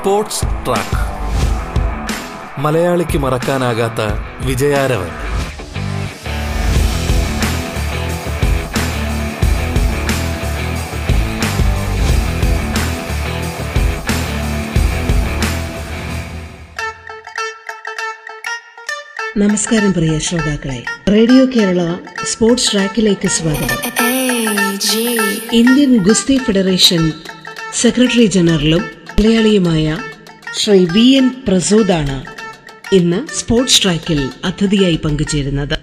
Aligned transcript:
Sports 0.00 0.42
track. 0.42 0.98
മലയാളിക്ക് 2.60 3.18
മറക്കാനാകാത്ത 3.18 4.00
വിജയാരവൻ. 4.46 5.08
നമസ്കാരം 19.36 19.92
പ്രിയ 19.92 20.18
ശ്രോതാക്കളെ. 20.18 20.84
റേഡിയോ 21.08 21.46
കേരള 21.46 21.94
സ്പോർട്സ് 22.24 22.72
ട്രാക്കിലേക്ക് 22.72 23.28
സ്വാഗതം. 23.28 23.76
ഇന്ത്യൻ 25.52 25.96
ഗുസ്തി 25.96 26.38
ഫെഡറേഷൻ 26.38 27.12
സെക്രട്ടറി 27.74 28.24
ജനറലും 28.24 28.99
മലയാളിയുമായ 29.20 29.86
ശ്രീ 30.58 30.84
വി 30.84 31.02
എൻ 31.10 31.26
പ്രസൂദാണ് 31.48 32.16
ഇന്ന് 32.92 33.18
സ്പോർട്സ് 33.38 33.82
ട്രാക്കിൽ 33.82 34.20
അതിഥിയായി 34.44 34.98
പങ്കുചേരുന്നത്. 35.04 35.74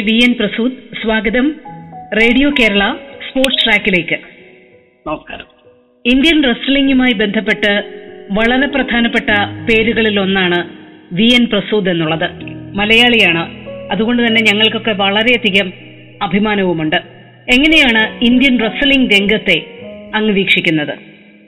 ശ്രീ 0.00 0.12
വി 0.12 0.20
എൻ 0.28 0.34
പ്രസൂദ് 0.40 0.72
സ്വാഗതം. 1.02 1.54
റേഡിയോ 2.22 2.50
കേരള 2.50 2.94
സ്പോർട്സ് 3.28 3.64
ട്രാക്കിലേക്ക്. 3.64 4.18
നമസ്കാരം. 5.06 5.44
ഇന്ത്യൻ 6.06 6.44
റെസ്ലിംഗുമായി 6.44 7.12
ബന്ധപ്പെട്ട് 7.12 7.72
വളരെ 8.32 8.66
പ്രധാനപ്പെട്ട 8.66 9.30
പേരുകളിൽ 9.44 10.20
ഒന്നാണ് 10.20 10.70
വി 11.12 11.22
എൻ 11.22 11.46
പ്രസൂദ് 11.46 11.88
എന്നുള്ളത്. 11.88 12.30
മലയാളിയാണ്. 12.74 13.68
അതുകൊണ്ട് 13.92 14.22
തന്നെ 14.22 14.42
ഞങ്ങൾക്കൊക്കെ 14.42 14.90
വളരെയധികം 14.90 15.72
അഭിമാനവുമുണ്ട്. 16.22 16.96
എങ്ങനെയാണ് 17.54 18.24
ഇന്ത്യൻ 18.24 18.60
റെസ്ലിംഗ് 18.60 19.10
രംഗത്തെ 19.14 19.64
അങ്ങ് 20.14 20.32
വീക്ഷിക്കുന്നത്? 20.32 20.98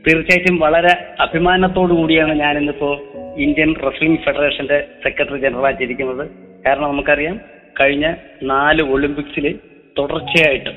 തീർച്ചയായിട്ടും 0.09 0.57
വളരെ 0.57 1.07
അഭിമാനത്തോടു 1.21 1.93
കൂടിയാണ് 1.93 2.41
ഞാൻ 2.41 2.59
ഇന്നിപ്പോ 2.59 3.03
ഇന്ത്യൻ 3.39 3.75
റെസ്ലിംഗ് 3.75 4.19
ഫെഡറേഷന്റെ 4.21 4.85
സെക്രട്ടറി 5.05 5.39
ജനറൽ 5.39 5.65
ആയിട്ടിരിക്കുന്നത് 5.65 6.31
കാരണം 6.67 6.89
നമുക്കറിയാം 6.89 7.41
കഴിഞ്ഞ 7.81 8.15
നാല് 8.43 8.83
ഒളിമ്പിക്സിൽ 8.83 9.59
തുടർച്ചയായിട്ട് 9.99 10.71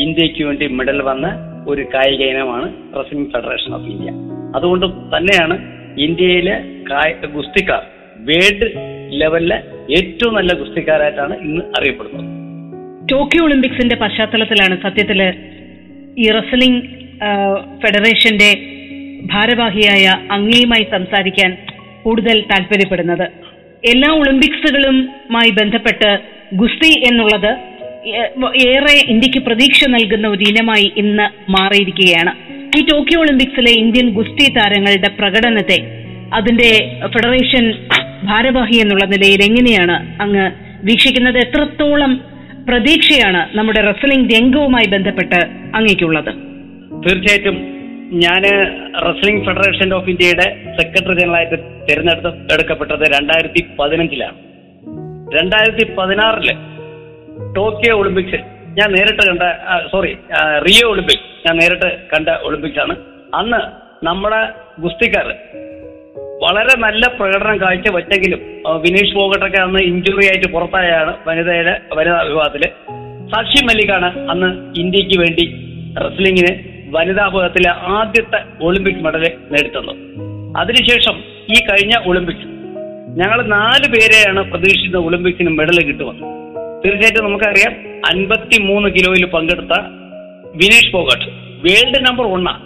ഇന്ത്യയ്ക്ക് 0.00 0.44
വേണ്ടി 0.44 0.66
മെഡൽ 0.66 1.02
വന്ന 1.02 1.26
ഒരു 1.68 1.82
കായിക 1.94 2.22
ഇനമാണ് 2.22 2.66
റെസ്ലിംഗ് 2.96 3.32
ഫെഡറേഷൻ 3.32 3.74
ഓഫ് 3.74 3.88
ഇന്ത്യ. 3.90 4.12
അതുകൊണ്ട് 4.56 4.86
തന്നെയാണ് 4.86 5.56
ഇന്ത്യയിലെ 6.00 6.56
ഗുസ്തിക്കാർ 7.26 7.82
വേൾഡ് 8.16 8.68
ലെവലിലെ 9.20 9.56
ഏറ്റവും 9.98 10.34
നല്ല 10.34 10.52
ഗുസ്തിക്കാരായിട്ടാണ് 10.52 11.34
ഇന്ന് 11.38 11.62
അറിയപ്പെടുന്നത്. 11.78 12.26
ടോക്കിയോ 13.12 13.44
ഒളിമ്പിക്സിന്റെ 13.44 13.96
പശ്ചാത്തലത്തിലാണ് 13.96 14.82
സത്യത്തിൽ 14.82 15.22
ഈ 16.18 16.30
റെസ്ലിംഗ് 16.30 16.82
ഫെഡറേഷന്റെ 17.82 18.50
ഭാരവാഹിയായ 19.26 20.04
അങ്ങയുമായി 20.30 20.86
സംസാരിക്കാൻ 20.90 21.56
കൂടുതൽ 22.02 22.40
താല്പര്യപ്പെടുന്നത്. 22.42 23.26
എല്ലാ 23.84 24.12
ഒളിമ്പിക്സുകളുമായി 24.12 25.50
ബന്ധപ്പെട്ട് 25.50 26.18
ഗുസ്തി 26.54 27.00
എന്നുള്ളത് 27.10 27.50
ഏറെ 28.68 28.94
ഇന്ത്യയ്ക്ക് 29.08 29.38
പ്രതീക്ഷ 29.38 29.84
നൽകുന്ന 29.88 30.28
ഒരു 30.28 30.44
ഇനമായി 30.44 30.92
ഇന്ന് 30.96 31.50
മാറിയിരിക്കുകയാണ്. 31.50 32.32
ഈ 32.78 32.80
ടോക്കിയോ 32.84 33.20
ഒളിമ്പിക്സിലെ 33.20 33.72
ഇന്ത്യൻ 33.72 34.10
ഗുസ്തി 34.10 34.52
താരങ്ങളുടെ 34.52 35.10
പ്രകടനത്തെ 35.18 35.78
അതിന്റെ 36.34 36.70
ഫെഡറേഷൻ 37.06 37.74
ഭാരവാഹി 38.24 38.76
എന്നുള്ള 38.76 39.04
നിലയിൽ 39.04 39.42
എങ്ങനെയാണ് 39.42 40.22
അങ്ങ് 40.22 40.50
വീക്ഷിക്കുന്നത്? 40.86 41.38
എത്രത്തോളം 41.38 42.20
പ്രതീക്ഷയാണ് 42.68 43.58
നമ്മുടെ 43.58 43.80
റെസ്ലിംഗ് 43.80 44.34
രംഗവുമായി 44.34 44.88
ബന്ധപ്പെട്ട് 44.90 45.40
അങ്ങേക്കുള്ളത്? 45.74 46.32
തീർച്ചയായിട്ടും 47.08 47.79
ഞാൻ 48.12 48.42
റെസ്ലിംഗ് 49.06 49.44
ഫെഡറേഷൻ 49.44 49.94
ഓഫ് 49.94 50.10
ഇന്ത്യയുടെ 50.10 50.46
സെക്രട്ടറി 50.76 51.14
ജനറലായിട്ട് 51.20 51.86
തിരഞ്ഞെടുത്ത 51.88 52.52
എടുക്കപ്പെട്ടത് 52.52 53.00
രണ്ടായിരത്തി 53.00 53.66
പതിനഞ്ചിലാണ്. 53.78 54.38
രണ്ടായിരത്തി 55.38 55.94
പതിനാറിൽ 55.94 56.50
ടോക്കിയോ 57.56 57.96
ഒളിമ്പിക്സിൽ 57.96 58.40
ഞാൻ 58.78 58.92
നേരിട്ട് 58.92 59.22
കണ്ട 59.26 59.42
സോറി 59.90 60.16
റിയോ 60.66 60.90
ഒളിമ്പിക്സ് 60.90 61.46
ഞാൻ 61.46 61.56
നേരിട്ട് 61.56 62.08
കണ്ട 62.16 62.28
ഒളിമ്പിക്സ് 62.28 62.78
ആണ് 62.78 62.96
അന്ന് 63.34 63.60
നമ്മുടെ 64.06 64.40
ഗുസ്തിക്കാർ 64.80 65.26
വളരെ 66.42 66.78
നല്ല 66.78 67.06
പ്രകടനം 67.06 67.60
കാഴ്ച 67.60 67.88
വെച്ചെങ്കിലും 67.88 68.40
വിനീഷ് 68.80 69.14
ഫോഗട്ടൊക്കെ 69.14 69.58
അന്ന് 69.58 69.80
ഇഞ്ചുറി 69.80 70.26
ആയിട്ട് 70.26 70.52
പുറത്തായാണ് 70.52 71.14
വനിതയുടെ 71.26 71.80
വനിതാ 71.92 72.22
വിഭാഗത്തിൽ. 72.22 72.64
സാക്ഷി 73.30 73.64
മല്ലിക്കാണ് 73.64 74.30
അന്ന് 74.30 74.78
ഇന്ത്യയ്ക്ക് 74.80 75.18
വേണ്ടി 75.20 75.44
റെസ്ലിംഗിന് 76.04 76.69
വനിതാ 76.94 77.26
വിഭാഗത്തിലെ 77.26 77.70
ആദ്യത്തെ 77.96 78.38
ഒളിമ്പിക് 78.62 79.02
മെഡൽ 79.04 79.24
നേടിത്തന്നത് 79.52 79.96
അതിനുശേഷം 80.60 81.16
ഈ 81.54 81.58
കഴിഞ്ഞ 81.64 81.94
ഒളിമ്പിക്സ് 82.06 82.48
ഞങ്ങൾ 83.20 83.38
നാല് 83.46 83.86
പേരെയാണ് 83.92 84.50
പ്രതീക്ഷിക്കുന്ന 84.50 85.06
ഒളിമ്പിക്സിന് 85.06 85.50
മെഡൽ 85.50 85.84
കിട്ടുക. 85.84 86.10
തീർച്ചയായിട്ടും 86.84 87.24
നമുക്കറിയാം 87.24 87.72
അൻപത്തി 88.10 88.58
മൂന്ന് 88.62 88.88
കിലോയിൽ 88.88 89.24
പങ്കെടുത്ത 89.26 89.74
വിനേഷ് 90.54 90.92
ഫോഗട്ട് 90.92 91.26
വേൾഡ് 91.64 92.06
നമ്പർ 92.06 92.26
ഒന്നാണ് 92.26 92.62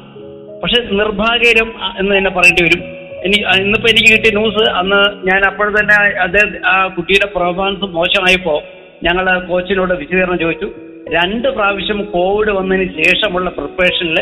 പക്ഷെ 0.62 0.80
നിർഭാഗ്യരം 0.98 1.68
എന്ന് 1.98 2.16
തന്നെ 2.16 2.30
പറയേണ്ടി 2.30 2.62
വരും. 2.64 2.82
എനിക്ക് 3.24 3.44
ഇന്നിപ്പോ 3.44 3.88
എനിക്ക് 3.88 4.10
കിട്ടിയ 4.12 4.32
ന്യൂസ് 4.38 4.64
അന്ന് 4.70 5.00
ഞാൻ 5.28 5.44
അപ്പോൾ 5.44 5.68
തന്നെ 5.80 5.96
അദ്ദേഹം 6.20 6.50
ആ 6.66 6.86
കുട്ടിയുടെ 6.86 7.26
പെർഫോമൻസ് 7.34 7.84
മോശമായപ്പോ 7.96 8.62
ഞങ്ങൾ 9.02 9.40
കോച്ചിനോട് 9.48 9.94
വിശദീകരണം 9.94 10.38
ചോദിച്ചു. 10.38 10.68
രണ്ട് 11.12 11.48
പ്രാവശ്യം 11.48 12.04
കോവിഡ് 12.04 12.50
വന്നതിന് 12.50 13.04
ശേഷമുള്ള 13.04 13.50
പ്രിപ്പറേഷനിൽ 13.50 14.18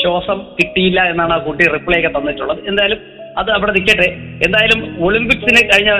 ശ്വാസം 0.00 0.38
കിട്ടിയില്ല 0.40 1.00
എന്നാണ് 1.10 1.32
ആ 1.32 1.38
കുട്ടി 1.38 1.64
റിപ്ലൈ 1.70 1.98
ഒക്കെ 2.00 2.18
തന്നിട്ടുള്ളത്. 2.18 2.58
എന്തായാലും 2.68 2.98
അത് 3.38 3.50
അവിടെ 3.50 3.72
നിൽക്കട്ടെ. 3.72 4.08
എന്തായാലും 4.46 5.04
ഒളിമ്പിക്സിന് 5.04 5.68
കഴിഞ്ഞ 5.68 5.92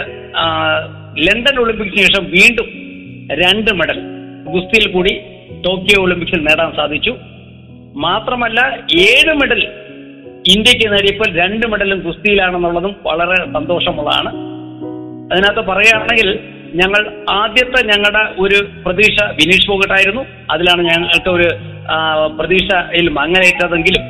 ലണ്ടൻ 1.27 1.61
ഒളിമ്പിക്സിന് 1.61 2.03
ശേഷം 2.03 2.25
വീണ്ടും 2.25 2.69
രണ്ട് 3.43 3.71
മെഡൽ 3.75 4.01
ഗുസ്തിയിൽ 4.45 4.93
കൂടി 4.93 5.21
ടോക്കിയോ 5.67 6.03
ഒളിമ്പിക്സിൽ 6.03 6.41
നേടാൻ 6.41 6.77
സാധിച്ചു. 6.77 7.17
മാത്രമല്ല 7.97 8.61
ഏഴ് 8.99 9.35
മെഡൽ 9.35 9.61
ഇന്ത്യയ്ക്ക് 10.55 10.93
നേടിയപ്പോൾ 10.93 11.35
രണ്ട് 11.37 11.67
മെഡലും 11.67 12.01
ഗുസ്തിയിലാണെന്നുള്ളതും 12.01 12.97
വളരെ 13.03 13.53
സന്തോഷമുള്ളതാണ്. 13.53 14.31
അതിനകത്ത് 15.33 15.69
പറയുകയാണെങ്കിൽ 15.69 16.39
ഞങ്ങൾ 16.75 17.25
ആദ്യത്തെ 17.31 17.81
ഞങ്ങളുടെ 17.87 18.23
ഒരു 18.43 18.59
പ്രതീക്ഷ 18.85 19.23
വിനീഷ് 19.23 19.67
ഫോഗട്ടായിരുന്നു 19.67 20.23
അതിലാണ് 20.51 20.83
ഞങ്ങൾക്ക് 20.83 21.31
ഒരു 21.31 21.49
പ്രതീക്ഷയിൽ 22.39 23.09
മങ്ങലേറ്റതെങ്കിലും. 23.09 24.05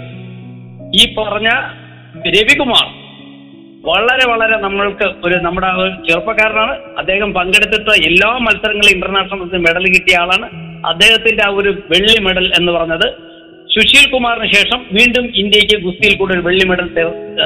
ഈ 1.00 1.02
പറഞ്ഞ 1.14 1.48
രവികുമാർ 2.36 2.86
വളരെ 3.84 4.24
വളരെ 4.30 4.56
നമ്മൾക്ക് 4.60 5.06
ഒരു 5.24 5.34
നമ്മുടെ 5.34 5.68
ചെറുപ്പക്കാരനാണ്. 6.08 6.74
അദ്ദേഹം 6.98 7.34
പങ്കെടുത്തിട്ട് 7.34 7.92
എല്ലാ 8.06 8.38
മത്സരങ്ങളും 8.38 8.92
ഇന്റർനാഷണൽ 8.94 9.58
മെഡൽ 9.66 9.86
കിട്ടിയ 9.86 10.18
ആളാണ്. 10.20 10.48
അദ്ദേഹത്തിന്റെ 10.86 11.42
ആ 11.46 11.50
ഒരു 11.50 11.70
വെള്ളി 11.90 12.22
മെഡൽ 12.22 12.52
എന്ന് 12.58 12.72
പറഞ്ഞത് 12.72 13.08
സുശീൽ 13.74 14.10
കുമാറിന് 14.10 14.52
ശേഷം 14.52 14.86
വീണ്ടും 14.92 15.32
ഇന്ത്യയ്ക്ക് 15.36 15.76
ഗുസ്തിയിൽ 15.82 16.16
കൂടെ 16.18 16.34
ഒരു 16.34 16.40
വെള്ളി 16.40 16.64
മെഡൽ 16.68 16.88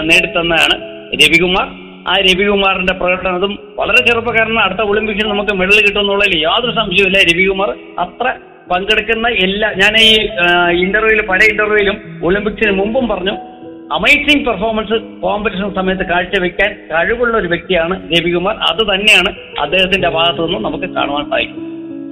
നേടിത്തന്നതാണ് 0.01 0.77
രവികുമാർ. 1.23 1.84
ആ 2.11 2.15
രവികുമാറിന്റെ 2.27 2.95
പ്രകടനതും 2.95 3.53
വളരെ 3.79 4.01
ചെറുപ്പക്കാരനാണ് 4.07 4.63
അടുത്ത 4.65 4.83
ഒളിമ്പിക്സിൽ 4.91 5.29
നമുക്ക് 5.29 5.53
മെഡൽ 5.57 5.79
കിട്ടുമെന്നുള്ളതിൽ 5.87 6.39
യാതൊരു 6.43 6.73
സംശയവുമില്ല 6.73 7.21
രവികുമാർ 7.31 7.71
അത്ര 7.99 8.27
പങ്കെടുക്കുന്ന 8.71 9.29
എല്ലാ 9.47 9.69
ഞാൻ 9.73 9.95
ഈ 10.01 10.11
ഇന്റർവ്യൂവിൽ 10.85 11.27
പല 11.27 11.41
ഇന്റർവ്യൂവിലും 11.53 11.97
ഒളിമ്പിക്സിന് 12.27 12.73
മുമ്പും 12.81 13.09
പറഞ്ഞു 13.09 13.35
അമേസിംഗ് 13.97 14.45
പെർഫോമൻസ് 14.47 14.97
കോമ്പറ്റീഷൻ 15.23 15.75
സമയത്ത് 15.75 16.05
കാഴ്ചവെക്കാൻ 16.11 16.71
കഴിവുള്ള 16.91 17.35
ഒരു 17.39 17.47
വ്യക്തിയാണ് 17.47 17.95
രവികുമാർ. 18.13 18.55
അത് 18.71 18.83
തന്നെയാണ് 18.91 19.31
അദ്ദേഹത്തിന്റെ 19.61 20.09
ഭാഗത്തു 20.09 20.43
നിന്നും 20.43 20.63
നമുക്ക് 20.63 20.89
കാണുവാൻ 20.95 21.25
സാധിക്കും. 21.31 21.61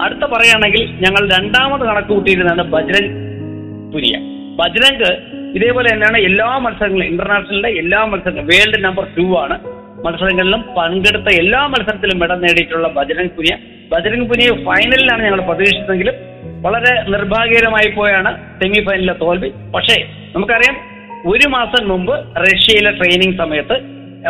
അടുത്ത 0.04 0.24
പറയുകയാണെങ്കിൽ 0.32 0.84
ഞങ്ങൾ 1.04 1.22
രണ്ടാമത് 1.36 1.84
കണക്ക് 1.88 2.08
കൂട്ടിയിരുന്നതാണ് 2.08 2.64
ബജ്രംഗ് 2.74 3.12
പുരിയ. 3.94 4.14
ബജ്രംഗ് 4.60 5.10
ഇതേപോലെ 5.58 5.88
തന്നെയാണ് 5.92 6.18
എല്ലാ 6.18 6.58
മത്സരങ്ങളും 6.58 7.06
ഇന്റർനാഷണലിലെ 7.12 7.70
എല്ലാ 7.82 8.04
മത്സരങ്ങളും 8.04 8.46
വേൾഡ് 8.46 8.84
നമ്പർ 8.84 9.06
ടു 9.18 9.26
ആണ്. 9.44 9.56
മത്സരങ്ങളിലും 10.04 10.62
പങ്കെടുത്ത 10.76 11.28
എല്ലാ 11.42 11.66
മത്സരത്തിലും 11.66 12.18
മെഡൽ 12.20 12.38
നേടിയിട്ടുള്ള 12.44 12.88
ബജരംഗ് 12.98 13.30
പുനിയ. 13.30 13.54
ബജരംഗ് 13.92 14.28
പുനിയ 14.30 14.48
ഫൈനലിലാണ് 14.66 15.22
ഞങ്ങൾ 15.26 15.40
പ്രതീക്ഷിച്ചതെങ്കിലും 15.40 16.14
വളരെ 16.64 16.92
നിർഭാഗ്യകരമായി 17.12 17.88
പോയാണ് 17.96 18.30
സെമി 18.60 18.80
ഫൈനലിലെ 18.86 19.14
തോൽവി. 19.22 19.50
പക്ഷേ 19.74 19.96
നമുക്കറിയാം 20.34 20.76
ഒരു 21.30 21.48
മാസം 21.48 21.82
മുമ്പ് 21.88 22.14
റഷ്യയിലെ 22.44 22.90
ട്രെയിനിങ് 22.90 23.36
സമയത്ത് 23.38 23.76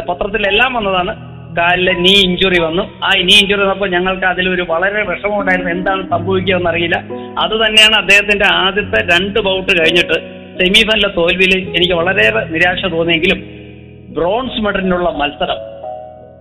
പത്രത്തിലെല്ലാം 0.08 0.74
വന്നതാണ് 0.74 1.12
കാലിലെ 1.56 1.92
നീ 2.04 2.12
ഇഞ്ചുറി 2.26 2.58
വന്നു. 2.62 2.82
ആ 3.04 3.08
നീ 3.28 3.34
ഇഞ്ചുറി 3.40 3.60
വന്നപ്പോൾ 3.60 3.88
ഞങ്ങൾക്ക് 3.90 4.26
അതിൽ 4.26 4.46
ഒരു 4.48 4.64
വളരെ 4.68 5.02
വിഷമമുണ്ടായിരുന്നു. 5.10 5.70
എന്താണ് 5.70 6.02
സംഭവിക്കുക 6.10 6.54
എന്നറിയില്ല. 6.54 6.98
അത് 7.44 7.54
തന്നെയാണ് 7.62 7.96
അദ്ദേഹത്തിന്റെ 8.02 8.46
ആദ്യത്തെ 8.52 9.00
രണ്ട് 9.12 9.40
ബൗട്ട് 9.48 9.72
കഴിഞ്ഞിട്ട് 9.80 10.18
സെമി 10.58 10.82
ഫൈനലിലെ 10.88 11.10
തോൽവിയിൽ 11.18 11.52
എനിക്ക് 11.76 11.94
വളരെയേറെ 11.94 12.44
നിരാശ 12.54 12.84
തോന്നിയെങ്കിലും 12.94 13.61
ബ്രോൺസ് 14.16 14.60
മെഡലിനുള്ള 14.64 15.10
മത്സരം. 15.10 15.60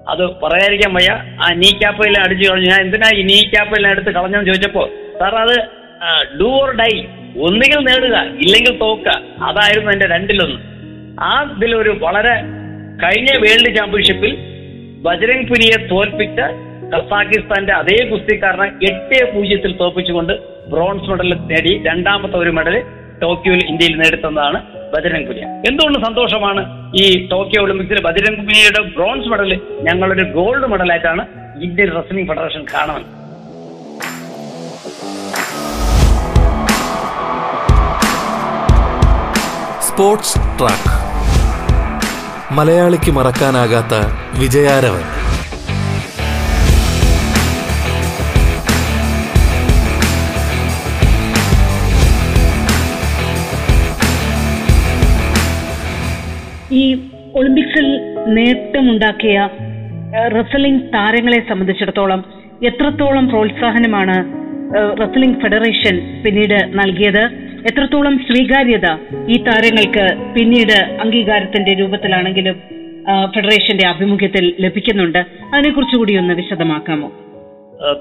അത് 0.09 0.23
പറയാതിരിക്കാൻ 0.43 0.93
വയ്യ. 0.93 1.11
ആ 1.43 1.47
നീ 1.53 1.69
ക്യാപ്പെല്ലാം 1.81 2.23
അടിച്ചു 2.25 2.45
കളഞ്ഞു. 2.49 2.69
ഞാൻ 2.69 2.81
എന്തിനാ 2.81 3.09
ഈ 3.15 3.21
നീ 3.21 3.37
ക്യാപ്പെല്ലാം 3.49 3.91
എടുത്ത് 3.91 4.11
കളഞ്ഞെന്ന് 4.11 4.47
ചോദിച്ചപ്പോൾ 4.47 4.87
സാർ 5.19 5.35
അത് 5.35 5.55
ഡു 6.39 6.47
ഓർ 6.61 6.69
ഡൈ 6.75 6.93
ഒന്നുകിൽ 7.47 7.79
നേടുക 7.87 8.17
ഇല്ലെങ്കിൽ 8.45 8.79
തോക്കുക 8.79 9.11
അതായിരുന്നു 9.43 9.91
എന്റെ 9.91 10.07
രണ്ടിലൊന്ന്. 10.07 10.59
ആ 11.19 11.31
ഇതിലൊരു 11.57 11.97
വളരെ 12.01 12.35
കഴിഞ്ഞ 13.03 13.29
വേൾഡ് 13.43 13.75
ചാമ്പ്യൻഷിപ്പിൽ 13.77 14.33
ബജരംഗ് 15.05 15.47
പുരിയെ 15.49 15.77
തോൽപ്പിച്ച 15.87 16.39
കസാക്കിസ്ഥാന്റെ 16.93 17.73
അതേ 17.73 17.97
ഗുസ്തിക്കാരനെ 18.09 18.67
എട്ട് 18.89 19.33
പൂജ്യത്തിൽ 19.33 19.71
തോൽപ്പിച്ചുകൊണ്ട് 19.77 20.33
ബ്രോൺസ് 20.71 21.09
മെഡൽ 21.09 21.33
നേടി. 21.51 21.73
രണ്ടാമത്തെ 21.87 22.37
ഒരു 22.37 22.49
മെഡൽ 22.49 22.75
ടോക്കിയോയിൽ 23.21 23.63
ഇന്ത്യയിൽ 23.69 23.95
നേടിത്തന്നതാണ്. 23.97 24.59
ബജരംഗ് 24.93 25.27
എന്തുകൊണ്ട് 25.67 26.05
സന്തോഷമാണ് 26.05 26.63
ഈ 26.95 27.27
ടോക്കിയോ 27.27 27.63
ഒളിമ്പിക്സിൽ 27.63 28.01
ബജരംഗ് 28.03 28.47
ബ്രോൺസ് 28.95 29.29
മെഡൽ 29.29 29.61
ഞങ്ങളൊരു 29.81 30.23
ഗോൾഡ് 30.31 30.67
മെഡലായിട്ടാണ് 30.67 31.25
ഇന്ത്യൻ 31.63 31.89
റെസ്ലിംഗ് 31.95 32.27
ഫെഡറേഷൻ 32.27 32.65
കാണുന്നത്? 32.73 33.05
Sports 39.87 40.37
track. 40.59 40.91
മലയാളിക്ക് 42.53 43.11
മറക്കാനാകാത്ത 43.11 43.95
വിജയാരവൻ. 44.39 45.03
ഒളിമ്പിക്സിൽ 57.41 57.87
നേട്ടമുണ്ടാക്കിയ 58.37 59.37
റെസ്ലിംഗ് 60.35 60.83
താരങ്ങളെ 60.95 61.39
സംബന്ധിച്ചിടത്തോളം 61.49 62.21
എത്രത്തോളം 62.69 63.25
പ്രോത്സാഹനമാണ് 63.29 64.17
റെസ്ലിംഗ് 64.99 65.39
ഫെഡറേഷൻ 65.43 65.95
പിന്നീട് 66.25 66.57
നൽകിയത്? 66.79 67.23
എത്രത്തോളം 67.69 68.15
സ്വീകാര്യത 68.27 68.87
ഈ 69.33 69.37
താരങ്ങൾക്ക് 69.47 70.05
പിന്നീട് 70.35 70.77
അംഗീകാരത്തിന്റെ 71.03 71.73
രൂപത്തിലാണെങ്കിലും 71.81 72.55
ഫെഡറേഷന്റെ 73.33 73.85
ആഭിമുഖ്യത്തിൽ 73.91 74.45
ലഭിക്കുന്നുണ്ട്? 74.59 75.21
അതിനെക്കുറിച്ച് 75.53 75.97
കൂടി 75.97 76.13
ഒന്ന് 76.21 76.33
വിശദമാക്കാമോ? 76.41 77.09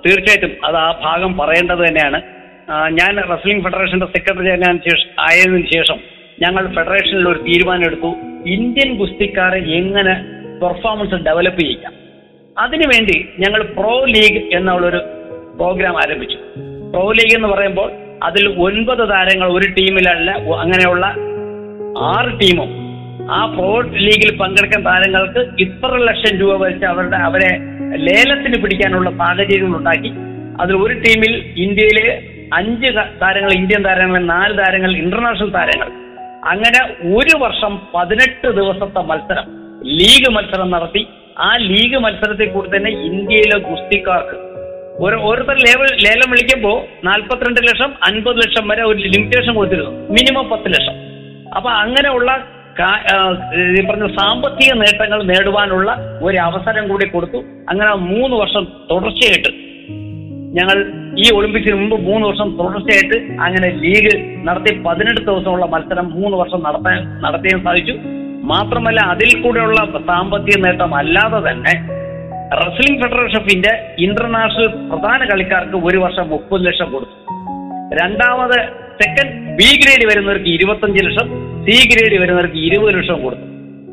തീർച്ചയായിട്ടും 0.04 0.52
അത് 0.68 0.78
ആ 0.84 0.88
ഭാഗം 1.06 1.32
പറയേണ്ടത് 1.40 1.82
തന്നെയാണ്. 1.88 2.20
ഞാൻ 3.00 3.12
റെസ്ലിംഗ് 3.32 3.62
ഫെഡറേഷന്റെ 3.66 4.08
സെക്രട്ടറി 4.16 4.50
ആയതിനു 5.28 5.66
ശേഷം 5.74 6.00
ഞങ്ങൾ 6.42 6.74
ഫെഡറേഷനിൽ 6.74 7.28
ഒരു 7.28 7.38
തീരുമാനം 7.38 7.86
എടുത്തു 7.86 8.10
ഇന്ത്യൻ 8.46 8.94
ഗുസ്തിക്കാരെ 8.94 9.58
എങ്ങനെ 9.58 10.14
പെർഫോമൻസ് 10.62 11.14
ഡെവലപ്പ് 11.14 11.60
ചെയ്യാം 11.60 11.94
അതിനുവേണ്ടി 12.58 13.28
ഞങ്ങൾ 13.38 13.62
പ്രോ 13.62 14.04
ലീഗ് 14.04 14.56
എന്നുള്ളൊരു 14.56 15.00
പ്രോഗ്രാം 15.56 15.96
ആരംഭിച്ചു. 15.96 16.36
പ്രോ 16.90 17.12
ലീഗ് 17.12 17.36
എന്ന് 17.36 17.48
പറയുമ്പോൾ 17.48 17.92
അതിൽ 18.22 18.48
ഒൻപത് 18.48 19.10
താരങ്ങൾ 19.10 19.48
ഒരു 19.52 19.68
ടീമിലല്ല 19.68 20.30
അങ്ങനെയുള്ള 20.60 21.06
ആറ് 21.98 22.40
ടീമും 22.40 22.70
ആ 23.30 23.46
പ്രോ 23.46 23.80
ലീഗിൽ 23.80 24.36
പങ്കെടുക്കുന്ന 24.36 24.90
താരങ്ങൾക്ക് 24.90 25.62
ഇത്ര 25.62 25.96
ലക്ഷം 25.96 26.38
രൂപ 26.38 26.56
വെച്ച് 26.62 26.84
അവരുടെ 26.84 27.16
അവരെ 27.16 27.50
ലേലത്തിന് 27.96 28.62
പിടിക്കാനുള്ള 28.62 29.10
സാഹചര്യങ്ങൾ 29.10 29.78
ഉണ്ടാക്കി. 29.78 30.10
അതിൽ 30.60 30.74
ഒരു 30.76 30.94
ടീമിൽ 30.94 31.32
ഇന്ത്യയിലെ 31.56 32.06
അഞ്ച് 32.52 32.90
താരങ്ങൾ 33.22 33.52
ഇന്ത്യൻ 33.52 33.82
താരങ്ങൾ 33.84 34.18
നാല് 34.24 34.58
താരങ്ങൾ 34.58 34.96
ഇന്റർനാഷണൽ 34.96 35.50
താരങ്ങൾ 35.50 35.88
അങ്ങനെ 36.48 36.80
ഒരു 37.16 37.34
വർഷം 37.42 37.72
പതിനെട്ട് 37.94 38.48
ദിവസത്തെ 38.58 39.00
മത്സരം 39.10 39.46
ലീഗ് 39.98 40.30
മത്സരം 40.36 40.70
നടത്തി. 40.70 41.02
ആ 41.38 41.50
ലീഗ് 41.56 41.98
മത്സരത്തിൽ 42.04 42.48
കൂടി 42.52 42.68
തന്നെ 42.76 42.90
ഇന്ത്യയിലെ 43.08 43.58
ഗുസ്തിക്കാർക്ക് 43.68 44.36
ഒരു 45.04 45.16
ഓരോരുത്തർ 45.26 45.58
ലേവൽ 45.66 45.90
ലേലം 46.04 46.30
വിളിക്കുമ്പോൾ 46.32 46.78
നാൽപ്പത്തിരണ്ട് 47.04 47.60
ലക്ഷം 47.68 47.92
അൻപത് 48.08 48.38
ലക്ഷം 48.42 48.64
വരെ 48.68 48.82
ഒരു 48.82 48.98
ലിമിറ്റേഷൻ 49.12 49.54
കൊടുത്തിരുന്നു. 49.54 49.92
മിനിമം 50.16 50.48
പത്ത് 50.52 50.72
ലക്ഷം. 50.74 50.96
അപ്പൊ 51.56 51.70
അങ്ങനെയുള്ള 51.70 52.30
പറഞ്ഞ 53.88 54.06
സാമ്പത്തിക 54.18 54.72
നേട്ടങ്ങൾ 54.82 55.22
നേടുവാനുള്ള 55.30 55.90
ഒരു 56.22 56.38
അവസരം 56.48 56.84
കൂടി 56.88 57.06
കൊടുത്തു. 57.08 57.40
അങ്ങനെ 57.70 57.90
മൂന്ന് 57.94 58.36
വർഷം 58.36 58.64
തുടർച്ചയായിട്ട് 58.90 59.50
ഞങ്ങൾ 60.56 60.78
ഈ 61.16 61.30
ഒളിമ്പിക്സിന് 61.36 61.76
മുമ്പ് 61.80 61.96
മൂന്ന് 62.08 62.26
വർഷം 62.26 62.48
തുടർച്ചയായിട്ട് 62.58 63.16
അങ്ങനെ 63.46 63.68
ലീഗ് 63.82 64.14
നടത്തി 64.46 64.82
പതിനെട്ട് 64.86 65.20
ദിവസമുള്ള 65.20 65.66
മത്സരം 65.66 66.06
മൂന്ന് 66.10 66.36
വർഷം 66.36 66.62
നടത്താൻ 66.62 67.20
നടത്തിയാൻ 67.24 67.64
സാധിച്ചു. 67.64 67.94
മാത്രമല്ല 68.42 69.00
അതിൽ 69.00 69.42
കൂടെയുള്ള 69.42 69.80
സാമ്പത്തിക 70.06 70.56
നേട്ടം 70.64 70.94
അല്ലാതെ 70.94 71.50
തന്നെ 71.50 71.74
wrestling 72.62 73.00
federation 73.02 73.38
of 73.40 73.52
India 73.54 73.72
international 73.98 74.66
പ്രധാന 74.90 75.24
കളിക്കാർക്ക് 75.30 75.76
ഒരു 75.88 75.98
വർഷം 75.98 76.28
മുപ്പത് 76.28 76.66
ലക്ഷം 76.66 76.92
കൊടുത്തു. 76.92 77.16
രണ്ടാമത് 78.00 78.58
സെക്കൻഡ് 79.02 79.34
ബി 79.58 79.70
ഗ്രേഡ് 79.82 80.06
വരുന്നവർക്ക് 80.10 80.46
ഇരുപത്തഞ്ച് 80.46 81.04
ലക്ഷം 81.04 81.28
സി 81.66 81.76
ഗ്രേഡ് 81.92 82.20
വരുന്നവർക്ക് 82.20 82.56
ഇരുപത് 82.56 82.94
ലക്ഷം 82.98 83.22
കൊടുത്തു. 83.22 83.46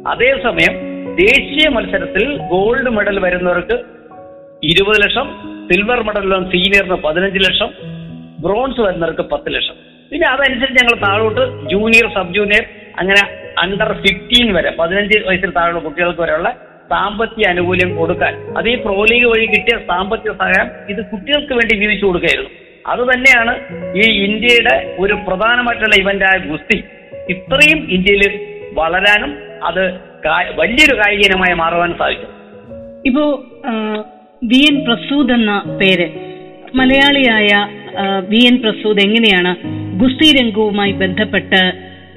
അതേസമയം 0.10 0.74
ദേശീയ 1.16 1.70
മത്സരത്തിൽ 1.70 2.38
ഗോൾഡ് 2.38 2.90
മെഡൽ 2.90 3.20
വരുന്നവർക്ക് 3.20 3.78
ഇരുപത് 4.64 5.00
ലക്ഷം 5.04 5.57
സിൽവർ 5.70 6.00
മെഡൽ 6.08 6.34
സീനിയറിന് 6.54 6.98
പതിനഞ്ച് 7.06 7.40
ലക്ഷം 7.46 7.70
ബ്രോൺസ് 8.44 8.82
വരുന്നവർക്ക് 8.86 9.24
പത്ത് 9.32 9.50
ലക്ഷം. 9.56 9.78
പിന്നെ 10.12 10.28
അതനുസരിച്ച് 10.34 10.78
ഞങ്ങൾ 10.80 10.96
താഴോട്ട് 11.06 11.44
ജൂനിയർ 11.72 12.06
സബ് 12.16 12.34
ജൂനിയർ 12.38 12.66
അങ്ങനെ 13.02 13.24
അണ്ടർ 13.64 13.92
ഫിഫ്റ്റീൻ 14.04 14.48
വരെ 14.58 14.72
പതിനഞ്ച് 14.80 15.18
വയസ്സിൽ 15.28 15.52
താഴെയുള്ള 15.58 15.82
കുട്ടികൾക്ക് 15.88 16.22
വരെയുള്ള 16.24 16.50
സാമ്പത്തിക 16.92 17.46
ആനുകൂല്യം 17.50 17.90
കൊടുക്കാൻ. 17.98 18.34
അത് 18.58 18.68
ഈ 18.74 18.76
പ്രോ 18.84 18.98
ലീഗ് 19.10 19.28
വഴി 19.32 19.46
കിട്ടിയ 19.54 19.76
സാമ്പത്തിക 19.90 20.34
സഹായം 20.42 20.68
ഇത് 20.92 21.02
കുട്ടികൾക്ക് 21.12 21.54
വേണ്ടി 21.60 21.74
വീതിച്ചു 21.82 22.06
കൊടുക്കുകയായിരുന്നു. 22.06 22.52
അത് 22.92 23.02
തന്നെയാണ് 23.12 23.54
ഈ 24.02 24.06
ഇന്ത്യയുടെ 24.28 24.76
ഒരു 25.04 25.16
പ്രധാനമായിട്ടുള്ള 25.28 25.96
ഇവന്റായ 26.04 26.38
ഗുസ്തി. 26.52 26.78
ഇത്രയും 27.34 27.80
ഇന്ത്യയിൽ 27.96 28.24
വളരാനും 28.80 29.32
അത് 29.70 29.84
വലിയൊരു 30.60 30.96
കായിക 31.00 31.26
ഇനമായി 31.28 31.56
മാറുവാനും 31.64 31.98
സാധിച്ചു 32.02 32.28
ഇപ്പോ 33.10 33.24
വി 34.42 34.60
എൻ 34.70 34.76
പ്രസൂദ് 34.86 35.34
എന്ന 35.34 35.52
പേര്. 35.80 36.08
മലയാളിയായ 36.76 37.50
വി 38.32 38.42
എൻ 38.50 38.56
പ്രസൂദ് 38.64 39.04
എങ്ങനെയാണ് 39.06 39.52
ഗുസ്തി 40.02 40.28
രംഗവുമായി 40.38 40.92
ബന്ധപ്പെട്ട് 40.92 41.62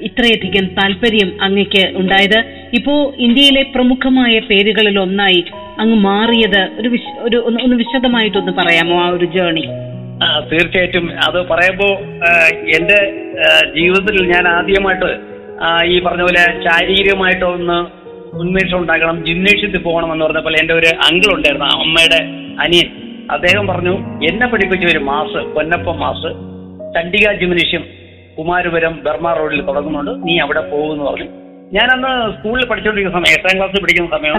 ഇത്രയധികം 0.08 0.66
താല്പര്യം 0.78 1.30
അങ്ങക്ക് 1.42 1.84
ഉണ്ടായത്? 2.00 2.38
ഇപ്പോ 2.78 2.94
ഇന്ത്യയിലെ 3.26 3.62
പ്രമുഖമായ 3.74 4.34
പേരുകളിൽ 4.40 4.98
ഒന്നായി 4.98 5.40
അങ്ങ് 5.82 5.96
മാറിയത് 6.08 6.62
ഒരു 6.80 6.90
ഒരു 7.26 7.38
ഒന്ന് 7.48 7.76
വിശദമായിട്ടൊന്ന് 7.82 8.52
പറയാമോ 8.52 8.98
ആ 9.04 9.08
ഒരു 9.08 9.28
ജേണി 9.36 9.64
തീർച്ചയായിട്ടും. 10.50 11.04
അത് 11.26 11.38
പറയുമ്പോൾ 11.50 11.92
എന്റെ 12.76 12.98
ജീവിതത്തിൽ 13.76 14.16
ഞാൻ 14.32 14.48
ആദ്യമായിട്ട് 14.48 15.10
ഈ 15.92 15.96
പറഞ്ഞ 16.00 16.22
പോലെ 16.22 16.44
ശാരീരികമായിട്ട് 16.66 17.44
ഒന്ന് 17.44 17.78
ഉന്മേഷം 18.32 18.78
ഉണ്ടാക്കണം 18.78 19.24
ജിംനേഷ്യത്തിൽ 19.24 19.82
പോകണം 19.82 20.12
എന്ന് 20.12 20.24
പറഞ്ഞപ്പോൾ 20.24 20.56
എന്റെ 20.60 20.74
ഒരു 20.74 20.88
അങ്കിൾ 21.06 21.34
ഉണ്ടായിരുന്നു 21.34 21.66
അമ്മയുടെ 21.76 22.20
അനിയൻ. 22.60 22.88
അദ്ദേഹം 23.30 23.64
പറഞ്ഞു 23.66 23.94
എന്നെ 24.28 24.46
പഠിപ്പിച്ച 24.46 24.84
ഒരു 24.92 24.98
മാസ് 25.00 25.40
പൊന്നപ്പ 25.54 25.90
മാസ് 25.96 26.30
ചണ്ഡിക 26.94 27.32
ജിംനേഷ്യം 27.40 27.84
കുമാരപുരം 28.38 28.94
ബർമ 29.04 29.32
റോഡിൽ 29.32 29.60
തുടങ്ങുന്നുണ്ട്. 29.60 30.12
നീ 30.26 30.38
അവിടെ 30.38 30.60
പോകുമെന്ന് 30.70 31.04
പറഞ്ഞു. 31.04 31.28
ഞാൻ 31.72 31.88
അന്ന് 31.92 32.08
സ്കൂളിൽ 32.36 32.66
പഠിച്ചുകൊണ്ടിരിക്കുന്ന 32.66 33.18
സമയം 33.18 33.34
എട്ടാം 33.38 33.56
ക്ലാസ്സിൽ 33.58 33.80
പഠിക്കുന്ന 33.80 34.10
സമയം 34.16 34.34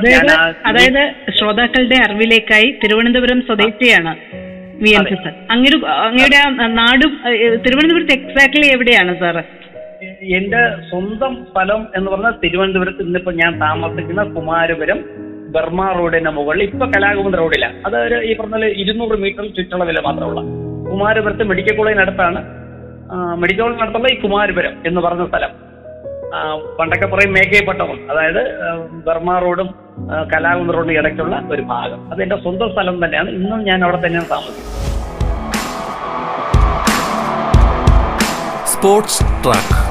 അതായത് 0.69 1.03
ശ്രോതാക്കളുടെ 1.37 1.97
അറിവിലേക്കായി 2.05 2.79
തിരുവനന്തപുരം 2.83 3.41
സ്വദേശിയാണ് 3.41 4.13
വി 4.83 4.89
എൻ 4.89 5.01
അതെ. 5.01 5.31
അങ്ങയുടെ 5.49 5.77
അങ്ങയുടെ 6.05 6.39
നാടും 6.73 7.11
തിരുവനന്തപുരത്ത് 7.65 8.13
എക്സാക്ട്ലി 8.13 8.67
എവിടെയാണ് 8.67 9.19
സാറ്? 9.19 9.41
എന്റെ 10.35 10.75
സ്വന്തം 10.89 11.45
സ്ഥലം 11.49 11.87
എന്ന് 11.95 12.11
പറഞ്ഞാൽ 12.11 12.33
തിരുവനന്തപുരത്ത് 12.43 13.01
ഇന്നിപ്പോ 13.01 13.31
ഞാൻ 13.31 13.59
താമസിക്കുന്ന 13.59 14.23
കുമാരപുരം 14.23 15.05
ബർമ 15.51 15.91
റോഡിന്റെ 15.91 16.31
മുകളിൽ. 16.31 16.63
ഇപ്പൊ 16.63 16.85
കലാകുമന്ത് 16.85 17.37
റോഡില്ല 17.37 17.71
അത് 17.85 17.97
ഒരു 17.97 18.25
ഈ 18.25 18.37
പറഞ്ഞ 18.37 18.65
ഇരുന്നൂറ് 18.65 19.17
മീറ്റർ 19.17 19.47
ചുറ്റളവിൽ 19.47 19.99
മാത്രമുള്ള. 19.99 20.41
കുമാരപുരത്ത് 20.91 21.43
മെഡിക്കൽ 21.43 21.77
കോളേജിനടുത്താണ് 21.77 22.41
മെഡിക്കൽ 23.35 23.61
കോളേജിനടുത്തുള്ള 23.61 24.07
ഈ 24.13 24.21
കുമാരപുരം 24.21 24.73
എന്ന് 24.87 25.01
പറഞ്ഞ 25.01 25.27
സ്ഥലം. 25.27 25.51
പണ്ടൊക്കെ 26.79 27.07
പറയും 27.07 27.33
മേഘയപ്പട്ടണം 27.33 28.11
അതായത് 28.11 28.41
ബർമ 29.07 29.39
റോഡും 29.39 29.69
ആ, 30.11 30.23
റോഡും 30.69 30.91
ഇടയ്ക്കുള്ള 30.91 31.47
ഒരു 31.51 31.61
ഭാഗം. 31.61 32.11
അത് 32.11 32.23
എന്റെ 32.23 32.35
സ്വന്തം 32.35 32.71
സ്ഥലം 32.71 33.05
തന്നെയാണ്. 33.05 33.29
ഇന്നും 33.29 33.63
ഞാൻ 33.63 33.83
അവിടെ 33.83 33.97
തന്നെയാണ് 34.05 34.29
താമസിക്കുന്നത്. 34.29 34.77
സ്പോർട്സ് 38.65 39.23
ട്രാക്ക് 39.43 39.90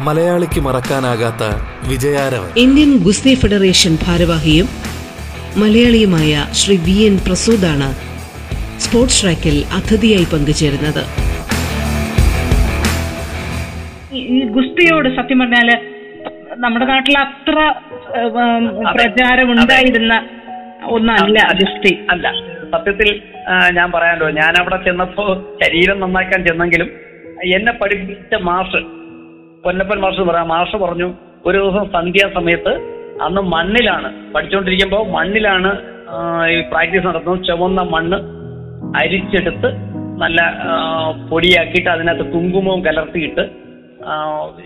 മലയാളിക്ക് 0.00 0.60
മറക്കാനാകാത്ത 0.60 1.42
വിജയാരവൻ. 1.88 2.48
ഇന്ത്യൻ 2.56 2.96
ഗുസ്തി 2.96 3.34
ഫെഡറേഷൻ 3.34 3.98
ഭാരവാഹിയും 4.06 4.66
മലയാളിയുമായ 5.56 6.46
ശ്രീ 6.52 6.76
വി 6.76 7.02
എൻ 7.02 7.16
പ്രസൂദാണ് 7.26 7.92
സ്പോർട്സ് 8.80 9.22
ട്രാക്കിൽ 9.22 9.64
അതിഥിയായി 9.72 10.24
പങ്കുചേരുന്നത്. 10.24 11.04
ഈ- 14.14 14.38
ഈ 14.38 14.44
ഗുസ്തിയോട് 14.44 15.08
സത്യം 15.16 15.38
പറഞ്ഞാൽ 15.38 15.78
നമ്മുടെ 16.54 16.84
നാട്ടിൽ 16.84 17.18
അത്ര 17.18 17.74
പ്രചാരം 18.94 19.52
ഉണ്ടായിരുന്ന 19.52 20.28
ഒന്നല്ല 20.84 21.52
ഗുസ്തി. 21.52 21.98
അല്ല. 22.10 22.32
സത്യത്തിൽ 22.72 23.22
ഞാൻ 23.72 23.92
പറയാനുള്ളൂ 23.92 24.30
ഞാൻ 24.30 24.54
അവിടെ 24.58 24.76
ചെന്നപ്പോ 24.76 25.56
ശരീരം 25.64 26.00
നന്നാക്കാൻ 26.00 26.46
ചെന്നെങ്കിലും 26.46 26.90
എന്നെ 27.54 27.72
പഠിപ്പിച്ച 27.72 28.34
മാഷ് 28.34 28.99
പൊന്നപ്പൻ 29.64 29.98
മാഷ് 30.04 30.22
പറയാം 30.28 30.46
മാഷ് 30.54 30.76
പറഞ്ഞു 30.82 31.08
ഒരു 31.46 31.56
ദിവസം 31.58 31.84
സന്ധ്യാസമയത്ത് 31.94 32.72
അന്ന് 33.24 33.40
മണ്ണിലാണ്. 33.54 34.08
പഠിച്ചുകൊണ്ടിരിക്കുമ്പോൾ 34.34 35.02
മണ്ണിലാണ് 35.16 35.70
ഈ 36.52 36.56
പ്രാക്ടീസ് 36.70 37.04
നടത്തുന്നത്. 37.08 37.42
ചുവന്ന 37.48 37.80
മണ്ണ് 37.94 38.18
അരിച്ചെടുത്ത് 39.00 39.68
നല്ല 40.22 40.40
പൊടിയാക്കിയിട്ട് 41.30 41.90
അതിനകത്ത് 41.96 42.24
കുങ്കുമവും 42.32 42.80
കലർത്തിയിട്ട് 42.86 43.44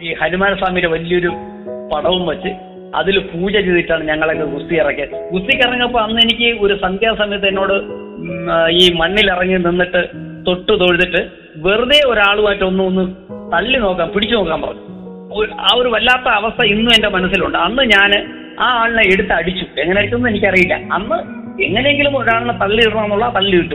ഈ 0.06 0.14
ഹനുമാൻ 0.20 0.52
സ്വാമിയുടെ 0.60 0.90
വലിയൊരു 0.94 1.32
പടവും 1.92 2.22
വെച്ച് 2.30 2.52
അതിൽ 3.00 3.16
പൂജ 3.30 3.54
ചെയ്തിട്ടാണ് 3.66 4.02
ഞങ്ങളൊക്കെ 4.10 4.46
ഗുസ്തി 4.54 4.74
ഇറക്കിയത്. 4.82 5.14
ഗുസ്തിക്ക് 5.32 5.62
ഇറങ്ങിയപ്പോൾ 5.66 6.02
അന്ന് 6.06 6.20
എനിക്ക് 6.24 6.48
ഒരു 6.64 6.74
സന്ധ്യാസമയത്ത് 6.84 7.48
എന്നോട് 7.52 7.76
ഈ 8.80 8.84
മണ്ണിൽ 9.00 9.26
ഇറങ്ങി 9.34 9.58
നിന്നിട്ട് 9.66 10.02
തൊട്ട് 10.46 10.72
തൊഴുതിട്ട് 10.82 11.22
വെറുതെ 11.66 12.00
ഒരാളുമായിട്ട് 12.10 12.64
ഒന്ന് 12.64 12.82
ഒന്ന് 12.90 13.04
തള്ളി 13.54 13.78
നോക്കാൻ 13.78 14.08
പിടിച്ചു 14.08 14.36
നോക്കാൻ 14.36 14.62
പറഞ്ഞു. 14.62 14.82
ആ 15.60 15.68
ഒരു 15.76 15.88
വല്ലാത്ത 15.88 16.28
അവസ്ഥ 16.28 16.64
ഇന്നും 16.66 16.92
എന്റെ 16.92 17.08
മനസ്സിലുണ്ട്. 17.08 17.58
അന്ന് 17.58 17.82
ഞാൻ 17.82 18.10
ആ 18.60 18.82
ആളിനെ 18.82 19.02
എടുത്ത് 19.12 19.32
അടിച്ചു. 19.32 19.80
എങ്ങനെ 19.80 19.98
അടിച്ചെന്ന് 19.98 20.28
എനിക്കറിയില്ല. 20.28 20.74
അന്ന് 20.74 21.18
എങ്ങനെയെങ്കിലും 21.62 22.16
ഒരാളിനെ 22.16 22.52
തള്ളി 22.52 22.82
ഇടണമെന്നുള്ള 22.86 23.32
തള്ളി 23.36 23.56
ഇട്ടു. 23.56 23.74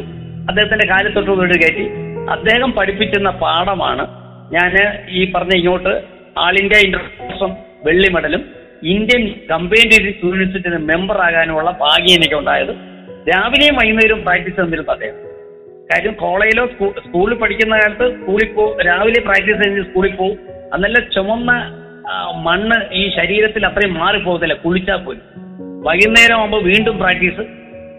അദ്ദേഹത്തിന്റെ 0.49 0.87
കാലത്തൊട്ട് 0.87 1.31
വീട് 1.31 1.53
കയറ്റി. 1.53 1.89
അദ്ദേഹം 2.29 2.71
പഠിപ്പിക്കുന്ന 2.71 3.29
പാഠമാണ് 3.29 4.07
ഞാൻ 4.53 4.75
ഈ 5.09 5.31
പറഞ്ഞ 5.31 5.55
ഇങ്ങോട്ട് 5.55 6.03
ആൾ 6.37 6.57
ഇന്ത്യ 6.59 6.77
ഇന്റർനാഷണൽ 6.77 7.53
വെള്ളി 7.83 8.09
മെഡലും 8.09 8.45
ഇന്ത്യൻ 8.83 9.33
കമ്പൈൻഡ് 9.51 10.13
യൂണിവേഴ്സിറ്റിയുടെ 10.23 10.77
മെമ്പർ 10.77 11.17
ആകാനുമുള്ള 11.17 11.71
ഭാഗ്യം 11.71 12.15
എനിക്ക് 12.15 12.35
ഉണ്ടായത് 12.35 12.75
രാവിലെയും 13.29 13.75
വൈകുന്നേരവും 13.75 14.21
പ്രാക്ടീസ് 14.21 14.61
തന്നിരുന്നു 14.61 14.91
അദ്ദേഹം. 14.91 15.28
കാര്യം 15.91 16.13
കോളേജിലോ 16.13 16.65
സ്കൂ- 16.65 17.03
സ്കൂളിൽ 17.07 17.35
പഠിക്കുന്ന 17.35 17.75
കാലത്ത് 17.75 18.21
സ്കൂളിൽ 18.21 18.53
പോകും 18.53 18.81
രാവിലെ 18.81 19.21
പ്രാക്ടീസ് 19.21 19.67
കഴിഞ്ഞ് 19.67 19.83
സ്കൂളിൽ 19.83 20.15
പോകും 20.15 20.37
അന്നല്ല 20.73 20.99
ചുമന്ന 20.99 21.75
മണ്ണ് 22.35 22.93
ഈ 22.93 23.09
ശരീരത്തിൽ 23.15 23.65
അത്രയും 23.65 23.93
മാറിപ്പോകത്തില്ല 23.93 24.53
കുളിച്ചാൽ 24.53 24.95
പോലും. 24.95 25.21
വൈകുന്നേരം 25.83 26.35
ആകുമ്പോൾ 26.35 26.63
വീണ്ടും 26.63 26.97
പ്രാക്ടീസ്. 26.97 27.47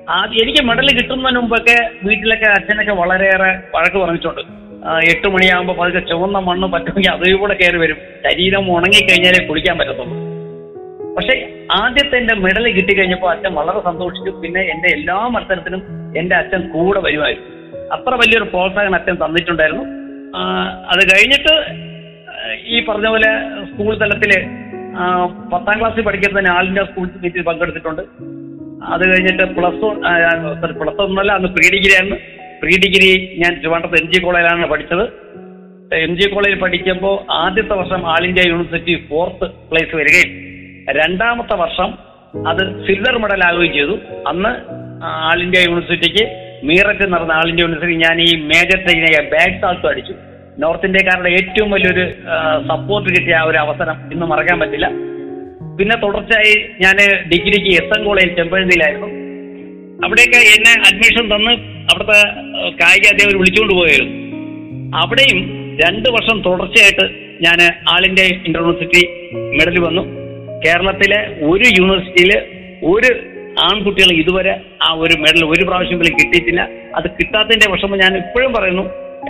ആദ്യം 0.08 0.42
എനിക്ക് 0.42 0.64
മെഡൽ 0.64 0.88
കിട്ടുന്നതിന് 0.88 1.38
മുമ്പൊക്കെ 1.38 1.90
വീട്ടിലൊക്കെ 2.02 2.44
അച്ഛനൊക്കെ 2.44 2.92
വളരെയേറെ 2.92 3.58
വഴക്ക് 3.74 3.96
പറഞ്ഞിട്ടുണ്ട്. 3.96 4.40
എട്ട് 5.10 5.28
മണിയാകുമ്പോൾ 5.28 5.76
പതുക്കെ 5.78 6.10
ചുവന്ന 6.10 6.38
മണ്ണ് 6.38 6.68
പറ്റുമെങ്കിൽ 6.68 7.10
അതേ 7.10 7.32
കൂടെ 7.32 7.54
കയറി 7.54 7.76
വരും. 7.76 7.96
ശരീരം 8.30 8.76
ഉണങ്ങിക്കഴിഞ്ഞാലേ 8.76 9.46
കുളിക്കാൻ 9.46 9.78
പറ്റത്തുള്ളൂ. 9.78 10.14
പക്ഷെ 11.14 11.52
ആദ്യത്തെ 11.80 12.16
എന്റെ 12.16 12.34
മെഡൽ 12.34 12.72
കിട്ടിക്കഴിഞ്ഞപ്പോൾ 12.72 13.30
അച്ഛൻ 13.30 13.54
വളരെ 13.54 13.84
സന്തോഷിച്ചു. 13.84 14.30
പിന്നെ 14.30 14.60
എന്റെ 14.60 14.88
എല്ലാ 14.88 15.26
മത്സരത്തിനും 15.26 15.82
എന്റെ 16.18 16.36
അച്ഛൻ 16.36 16.68
കൂടെ 16.68 17.00
വരുമായിരുന്നു. 17.00 17.59
അത്ര 17.94 18.12
വലിയൊരു 18.22 18.46
പ്രോത്സാഹനം 18.52 18.94
അച്ഛൻ 18.98 19.16
തന്നിട്ടുണ്ടായിരുന്നു. 19.22 19.84
അത് 20.92 21.02
കഴിഞ്ഞിട്ട് 21.10 21.54
ഈ 22.74 22.76
പറഞ്ഞ 22.88 23.08
പോലെ 23.14 23.30
സ്കൂൾ 23.70 23.92
തലത്തിൽ 24.02 24.32
പത്താം 25.52 25.76
ക്ലാസ്സിൽ 25.80 26.04
പഠിക്കുന്ന 26.08 26.52
ആൾ 26.56 26.66
ഇന്ത്യ 26.70 26.84
സ്കൂൾ 26.90 27.06
മീറ്റിൽ 27.22 27.42
പങ്കെടുത്തിട്ടുണ്ട്. 27.48 28.02
അത് 28.94 29.02
കഴിഞ്ഞിട്ട് 29.10 29.44
plus 29.56 29.80
one 29.84 29.96
sorry 30.60 30.74
plus 30.80 30.98
one 31.00 31.06
ഒന്നല്ല 31.08 31.32
അന്ന് 31.38 31.48
പ്രീ 31.56 31.66
ഡിഗ്രി 31.74 31.92
ആയിരുന്നു. 31.96 32.18
പ്രീ 32.62 32.74
ഡിഗ്രി 32.84 33.10
ഞാൻ 33.42 33.52
ട്രിവാൻഡ്രത്ത് 33.60 33.98
എം 34.02 34.06
ജി 34.12 34.18
കോളേജിലാണ് 34.24 34.68
പഠിച്ചത്. 34.72 35.04
എം 36.06 36.12
ജി 36.18 36.26
കോളേജിൽ 36.32 36.58
പഠിക്കുമ്പോൾ 36.64 37.14
ആദ്യത്തെ 37.42 37.74
വർഷം 37.80 38.00
all 38.12 38.22
India 38.28 38.42
university 38.50 38.94
fourth 39.08 39.46
place 39.70 39.94
വരികയും 40.00 40.30
രണ്ടാമത്തെ 40.98 41.56
വർഷം 41.64 41.90
അത് 42.50 42.62
സിൽവർ 42.86 43.14
മെഡൽ 43.22 43.42
ആകുകയും 43.48 43.72
ചെയ്തു. 43.78 43.96
അന്ന് 44.30 44.52
ആൾ 45.30 45.38
ഇന്ത്യ 45.46 45.62
യൂണിവേഴ്സിറ്റിക്ക് 45.66 46.24
മീററ്റ് 46.68 47.04
നടന്ന 47.12 47.32
ആളിന്റെ 47.32 47.62
ഇന്ത്യ 47.64 47.96
ഞാൻ 48.04 48.16
ഈ 48.26 48.30
മേജർ 48.50 48.78
ട്രെയിനെ 48.84 49.10
ബാക്ക് 49.32 49.56
സാൾട്ടും 49.62 49.88
അടിച്ചു. 49.90 50.14
നോർത്ത് 50.62 50.86
ഇന്ത്യക്കാരുടെ 50.86 51.30
ഏറ്റവും 51.38 51.70
വലിയൊരു 51.74 52.04
സപ്പോർട്ട് 52.70 53.08
കിട്ടിയ 53.14 53.36
ഒരു 53.50 53.58
അവസരം 53.64 53.96
ഇന്ന് 54.12 54.26
മറക്കാൻ 54.32 54.58
പറ്റില്ല. 54.60 54.86
പിന്നെ 55.78 55.96
തുടർച്ചയായി 56.04 56.54
ഞാൻ 56.84 56.96
ഡിഗ്രിക്ക് 57.32 57.70
എസ് 57.80 57.92
എൻ 57.96 58.02
കോളേജിൽ 58.04 58.32
ചെമ്പഴന്തിയിലായിരുന്നു 58.38 59.08
അവിടെയൊക്കെ 60.04 60.40
എന്നെ 60.54 60.72
അഡ്മിഷൻ 60.88 61.24
തന്ന് 61.34 61.52
അവിടുത്തെ 61.90 62.18
കായിക 62.80 63.06
അധ്യാപകർ 63.12 63.36
വിളിച്ചുകൊണ്ട് 63.40 63.74
പോയായിരുന്നു. 63.74 64.14
അവിടെയും 65.02 65.40
രണ്ട് 65.82 66.08
വർഷം 66.16 66.36
തുടർച്ചയായിട്ട് 66.46 67.06
ഞാൻ 67.46 67.58
ആൾ 67.92 68.02
ഇന്ത്യ 68.06 68.24
യൂണിവേഴ്സിറ്റി 68.46 69.02
മെഡൽ 69.58 69.76
വന്നു. 69.86 70.02
കേരളത്തിലെ 70.64 71.20
ഒരു 71.50 71.66
യൂണിവേഴ്സിറ്റിയിൽ 71.78 72.32
ഒരു 72.92 73.10
ആൺകുട്ടികൾ 73.58 74.10
ഇതുവരെ 74.20 74.60
ആ 74.82 74.92
ഒരു 74.92 75.14
മെഡൽ 75.20 75.42
ഒരു 75.44 75.64
പ്രാവശ്യം 75.64 75.98
പോലും 75.98 76.14
കിട്ടിയിട്ടില്ല. 76.14 76.68
അത് 76.94 77.10
കിട്ടാത്തതിന്റെ 77.10 77.70
വിഷമം 77.72 77.98
ഞാൻ 77.98 78.16
ഇപ്പോഴും 78.16 78.52
പറയുന്നു. 78.52 78.84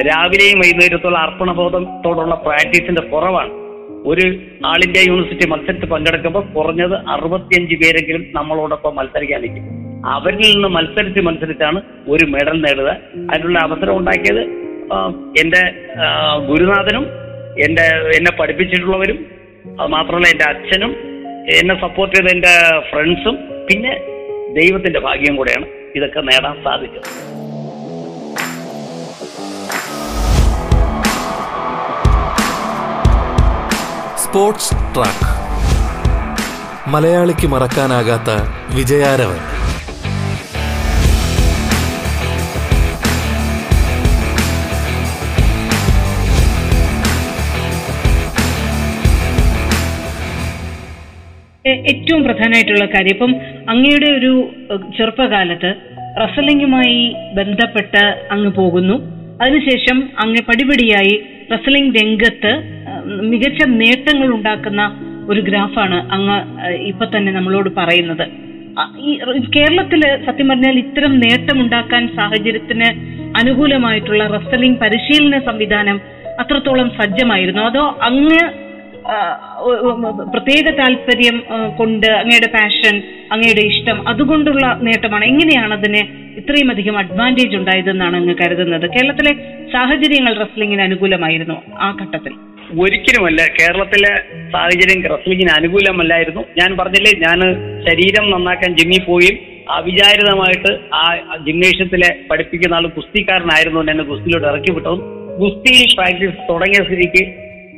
രാവിലെയും 0.09 0.59
വൈകുന്നേരത്തുള്ള 0.59 1.19
അർപ്പണബോധത്തോടുള്ള 1.19 2.35
പ്രാക്ടീസിന്റെ 2.35 3.03
കുറവാണ്. 3.03 3.53
ഒരു 4.11 4.25
ആൾ 4.67 4.81
ഇന്ത്യ 4.87 5.01
യൂണിവേഴ്സിറ്റി 5.07 5.47
മത്സരത്തിൽ 5.51 5.87
പങ്കെടുക്കുമ്പോൾ 5.87 6.45
കുറഞ്ഞത് 6.53 6.95
അറുപത്തിയഞ്ച് 7.09 7.75
പേരെങ്കിലും 7.75 8.27
നമ്മളോടൊപ്പം 8.33 8.97
മത്സരിക്കാൻ 8.97 9.43
നിൽക്കും. 9.43 9.65
അവരിൽ 10.07 10.53
നിന്ന് 10.53 10.69
മത്സരിച്ച് 10.69 11.21
മത്സരിച്ചാണ് 11.21 11.81
ഒരു 12.09 12.25
മെഡൽ 12.25 12.57
നേടുക. 12.63 12.91
അതിനുള്ള 13.33 13.59
അവസരം 13.63 13.97
ഉണ്ടാക്കിയത് 13.97 14.43
എന്റെ 15.41 15.63
ഗുരുനാഥനും 16.47 17.05
എന്റെ 17.65 17.85
എന്നെ 18.17 18.33
പഠിപ്പിച്ചിട്ടുള്ളവരും 18.41 19.19
അത് 19.81 19.91
മാത്രമല്ല 19.91 20.29
എന്റെ 20.29 20.45
അച്ഛനും 20.45 20.93
എന്നെ 21.59 21.75
സപ്പോർട്ട് 21.81 22.17
ചെയ്ത 22.17 22.29
എന്റെ 22.35 22.55
ഫ്രണ്ട്സും 22.91 23.37
പിന്നെ 23.71 23.99
ദൈവത്തിന്റെ 24.53 25.01
ഭാഗ്യം 25.01 25.37
കൂടെയാണ് 25.37 25.67
ഇതൊക്കെ 25.97 26.21
നേടാൻ 26.21 26.65
സാധിച്ചത്. 26.65 27.03
Sports 34.19 34.75
track. 34.95 35.31
മലയാളിക്ക് 36.91 37.47
മറക്കാനാകാത്ത 37.47 38.31
വിജയാരവൻ. 38.77 39.60
ഏറ്റവും 51.91 52.25
പ്രധാനമായിട്ടുള്ള 52.25 52.85
കാര്യം. 52.85 53.15
ഇപ്പം 53.17 53.33
അങ്ങയുടെ 53.69 54.11
ഒരു 54.19 54.33
ചെറുപ്പകാലത്ത് 54.97 55.71
റസലിംഗുമായി 56.23 57.01
ബന്ധപ്പെട്ട് 57.35 58.05
അങ്ങ് 58.35 58.51
പോകുന്നു. 58.53 58.97
അതിനുശേഷം 59.43 59.99
അങ്ങ് 60.25 60.43
പടിപടിയായി 60.49 61.15
റസലിംഗ് 61.53 61.99
രംഗത്ത് 61.99 62.53
മികച്ച 63.31 63.63
നേട്ടങ്ങൾ 63.69 64.29
ഉണ്ടാക്കുന്ന 64.35 64.83
ഒരു 65.29 65.41
ഗ്രാഫാണ് 65.41 65.99
അങ്ങ് 66.15 66.37
ഇപ്പൊ 66.91 67.05
തന്നെ 67.05 67.33
നമ്മളോട് 67.33 67.71
പറയുന്നത്. 67.77 68.25
ഈ 69.09 69.13
കേരളത്തിൽ 69.57 70.01
സത്യം 70.27 70.49
പറഞ്ഞാൽ 70.49 70.77
ഇത്തരം 70.79 71.13
നേട്ടമുണ്ടാക്കാൻ 71.19 72.03
സാഹചര്യത്തിന് 72.17 72.89
അനുകൂലമായിട്ടുള്ള 73.41 74.27
റസലിംഗ് 74.27 74.79
പരിശീലന 74.79 75.39
സംവിധാനം 75.49 76.01
അത്രത്തോളം 76.43 76.91
സജ്ജമായിരുന്നു? 77.01 77.63
അതോ 77.63 77.99
അങ്ങ് 78.09 78.41
പ്രത്യേക 80.35 80.67
താല്പര്യം 80.81 81.37
കൊണ്ട് 81.79 82.07
അങ്ങയുടെ 82.21 82.49
പാഷൻ 82.57 82.95
അങ്ങയുടെ 83.35 83.63
ഇഷ്ടം 83.71 83.99
അതുകൊണ്ടുള്ള 84.11 84.67
നേട്ടമാണ്. 84.87 85.25
എങ്ങനെയാണ് 85.33 85.75
അതിന് 85.79 86.03
ഇത്രയും 86.41 86.71
അധികം 86.75 86.97
അഡ്വാന്റേജ് 87.03 87.57
ഉണ്ടായതെന്നാണ് 87.61 88.17
അങ്ങ് 88.21 88.35
കരുതുന്നത്? 88.43 88.87
കേരളത്തിലെ 88.95 89.33
സാഹചര്യങ്ങൾ 89.75 90.35
റെസ്ലിംഗിന് 90.43 90.83
അനുകൂലമായിരുന്നു 90.89 91.57
ആ 91.87 91.91
ഘട്ടത്തിൽ. 92.01 92.35
ഒരിക്കലുമല്ല 92.85 93.41
കേരളത്തിലെ 93.59 94.13
സാഹചര്യം 94.55 95.01
റെസ്ലിംഗിന് 95.15 95.53
അനുകൂലമല്ലായിരുന്നു. 95.59 96.43
ഞാൻ 96.61 96.71
പറഞ്ഞില്ലേ 96.81 97.13
ഞാൻ 97.27 97.39
ശരീരം 97.89 98.27
നന്നാക്കാൻ 98.35 98.73
ജിമ്മിൽ 98.81 99.03
പോവുകയും 99.09 99.39
അവിചാരിതമായിട്ട് 99.79 100.71
ആ 101.01 101.05
ജിംനേഷ്യത്തിലെ 101.47 102.11
പഠിപ്പിക്കുന്ന 102.31 102.79
ആൾ 102.79 102.87
ഗുസ്തിക്കാരനായിരുന്നുകൊണ്ട് 102.97 103.93
എന്നെ 103.93 104.05
ഗുസ്തിയിലോട്ട് 104.11 104.49
ഇറക്കി 104.53 104.73
വിട്ടതും 104.77 105.03
ഗുസ്തിയിൽ 105.43 105.89
പ്രാക്ടീസ് 105.99 106.39
തുടങ്ങിയ 106.51 106.81
സ്ഥിതിക്ക് 106.87 107.23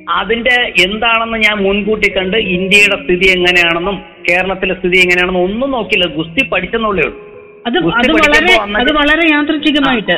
അതിന്റെ 0.09 0.73
എന്താണെന്ന് 0.85 1.39
ഞാൻ 1.39 1.63
മുൻകൂട്ടി 1.63 2.11
കണ്ട് 2.11 2.37
ഇന്ത്യയുടെ 2.37 3.05
സ്ഥിതി 3.05 3.27
എങ്ങനെയാണെന്നും 3.27 4.05
കേരളത്തിലെ 4.31 4.75
സ്ഥിതി 4.75 4.99
എങ്ങനെയാണെന്നും 4.99 5.45
ഒന്നും 5.45 5.71
നോക്കില്ല 5.71 6.07
ഗുസ്തി 6.07 6.49
പഠിച്ചെന്നുള്ളേ 6.49 7.03
ഉള്ളൂ. 7.03 7.19
അത് 7.67 7.77
അത് 7.77 8.13
വളരെ 8.13 8.55
അത് 8.81 8.93
വളരെ 8.93 9.35
യാദൃച്ഛികമായിട്ട്. 9.35 10.13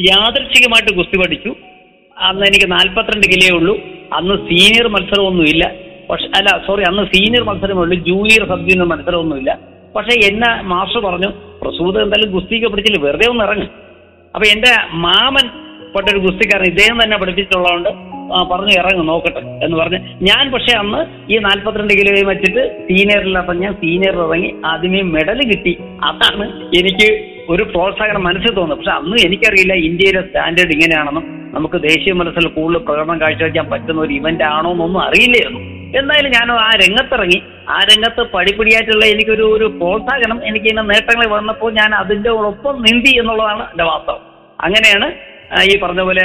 യാദൃച്ഛികമായിട്ട് 0.00 0.94
ഗുസ്തി 0.94 1.18
പഠിച്ചു. 1.18 1.56
അന്ന് 2.16 2.46
എനിക്ക് 2.46 2.72
നാൽപ്പത്തിരണ്ട് 2.72 3.26
കിലോ 3.26 3.56
ഉള്ളൂ. 3.56 3.78
അന്ന് 4.12 4.34
സീനിയർ 4.34 4.88
മത്സരമൊന്നുമില്ല. 4.88 5.72
പക്ഷെ 6.10 6.24
അല്ല 6.24 6.66
സോറി 6.66 6.82
അന്ന് 6.82 7.02
സീനിയർ 7.02 7.44
മത്സരമേ 7.44 7.80
ഉള്ളൂ. 7.80 7.96
ജൂനിയർ 7.96 8.48
സബ് 8.48 8.68
ജൂനിയർ 8.70 8.86
മത്സരമൊന്നുമില്ല. 8.86 9.58
പക്ഷെ 9.96 10.26
എന്നെ 10.28 10.62
മാസ്റ്റർ 10.62 11.00
പറഞ്ഞു 11.00 11.30
പ്രസൂത 11.62 12.02
എന്തായാലും 12.02 12.32
ഗുസ്തിക്ക് 12.32 12.66
പഠിച്ചില്ല. 12.66 13.02
വെറുതെ 13.06 13.30
ഒന്ന് 13.30 13.44
ഇറങ്ങും. 13.44 13.70
അപ്പൊ 14.34 14.48
എന്റെ 14.48 14.72
മാമൻ 14.92 15.48
പെട്ടൊരു 15.94 16.18
ഗുസ്തിക്കാരൻ 16.18 16.64
ഇദ്ദേഹം 16.64 17.04
തന്നെ 17.04 17.16
പഠിപ്പിച്ചിട്ടുള്ളതുകൊണ്ട് 17.18 18.09
പറഞ്ഞു 18.38 18.72
ഇറങ്ങും 18.72 19.06
നോക്കട്ടെ 19.06 19.38
എന്ന് 19.38 19.76
പറഞ്ഞ്. 19.76 19.98
ഞാൻ 20.22 20.50
പക്ഷെ 20.50 20.76
അന്ന് 20.76 21.32
ഈ 21.32 21.38
നാൽപ്പത്തിരണ്ട് 21.38 21.94
കിലോയും 21.94 22.26
വെച്ചിട്ട് 22.26 22.82
സീനിയറിലപ്പം 22.82 23.60
ഞാൻ 23.60 23.72
സീനിയർ 23.72 24.16
ഇറങ്ങി 24.16 24.54
ആദ്യമേ 24.64 25.00
മെഡൽ 25.00 25.40
കിട്ടി. 25.50 25.78
അതാണ് 26.04 26.46
എനിക്ക് 26.78 27.08
ഒരു 27.48 27.62
പ്രോത്സാഹനം 27.62 28.24
മനസ്സിൽ 28.24 28.54
തോന്നുന്നത്. 28.54 28.78
പക്ഷെ 28.78 28.90
അന്ന് 28.90 29.16
എനിക്കറിയില്ല 29.26 29.72
ഇന്ത്യയിലെ 29.72 30.20
സ്റ്റാൻഡേർഡ് 30.20 30.70
ഇങ്ങനെയാണെന്നും 30.70 31.40
നമുക്ക് 31.54 31.82
ദേശീയ 31.82 32.12
മനസ്സിൽ 32.12 32.48
കൂടുതൽ 32.48 32.78
പ്രകടനം 32.78 33.20
കാഴ്ചവെക്കാൻ 33.20 33.70
പറ്റുന്ന 33.70 34.00
ഒരു 34.00 34.12
ഇവന്റ് 34.12 34.44
ആണോ 34.44 34.70
എന്നൊന്നും 34.70 35.00
അറിയില്ലായിരുന്നു. 35.00 35.60
എന്തായാലും 35.98 36.30
ഞാൻ 36.30 36.52
ആ 36.52 36.70
രംഗത്തിറങ്ങി. 36.70 37.42
ആ 37.68 37.78
രംഗത്ത് 37.78 38.30
പടിപടിയായിട്ടുള്ള 38.30 39.04
എനിക്കൊരു 39.06 39.42
ഒരു 39.42 39.64
പ്രോത്സാഹനം 39.64 40.46
എനിക്ക് 40.46 40.66
ഇങ്ങനെ 40.66 40.88
നേട്ടങ്ങൾ 40.88 41.28
വന്നപ്പോൾ 41.28 41.72
ഞാൻ 41.72 41.94
അതിന്റെ 41.94 42.30
ഒപ്പം 42.30 42.82
നീന്തി 42.82 43.18
എന്നുള്ളതാണ് 43.18 43.62
എന്റെ 43.62 43.84
വാസ്തവം. 43.84 44.20
അങ്ങനെയാണ് 44.60 45.12
ഈ 45.70 45.74
പറഞ്ഞ 45.82 46.00
പോലെ 46.08 46.24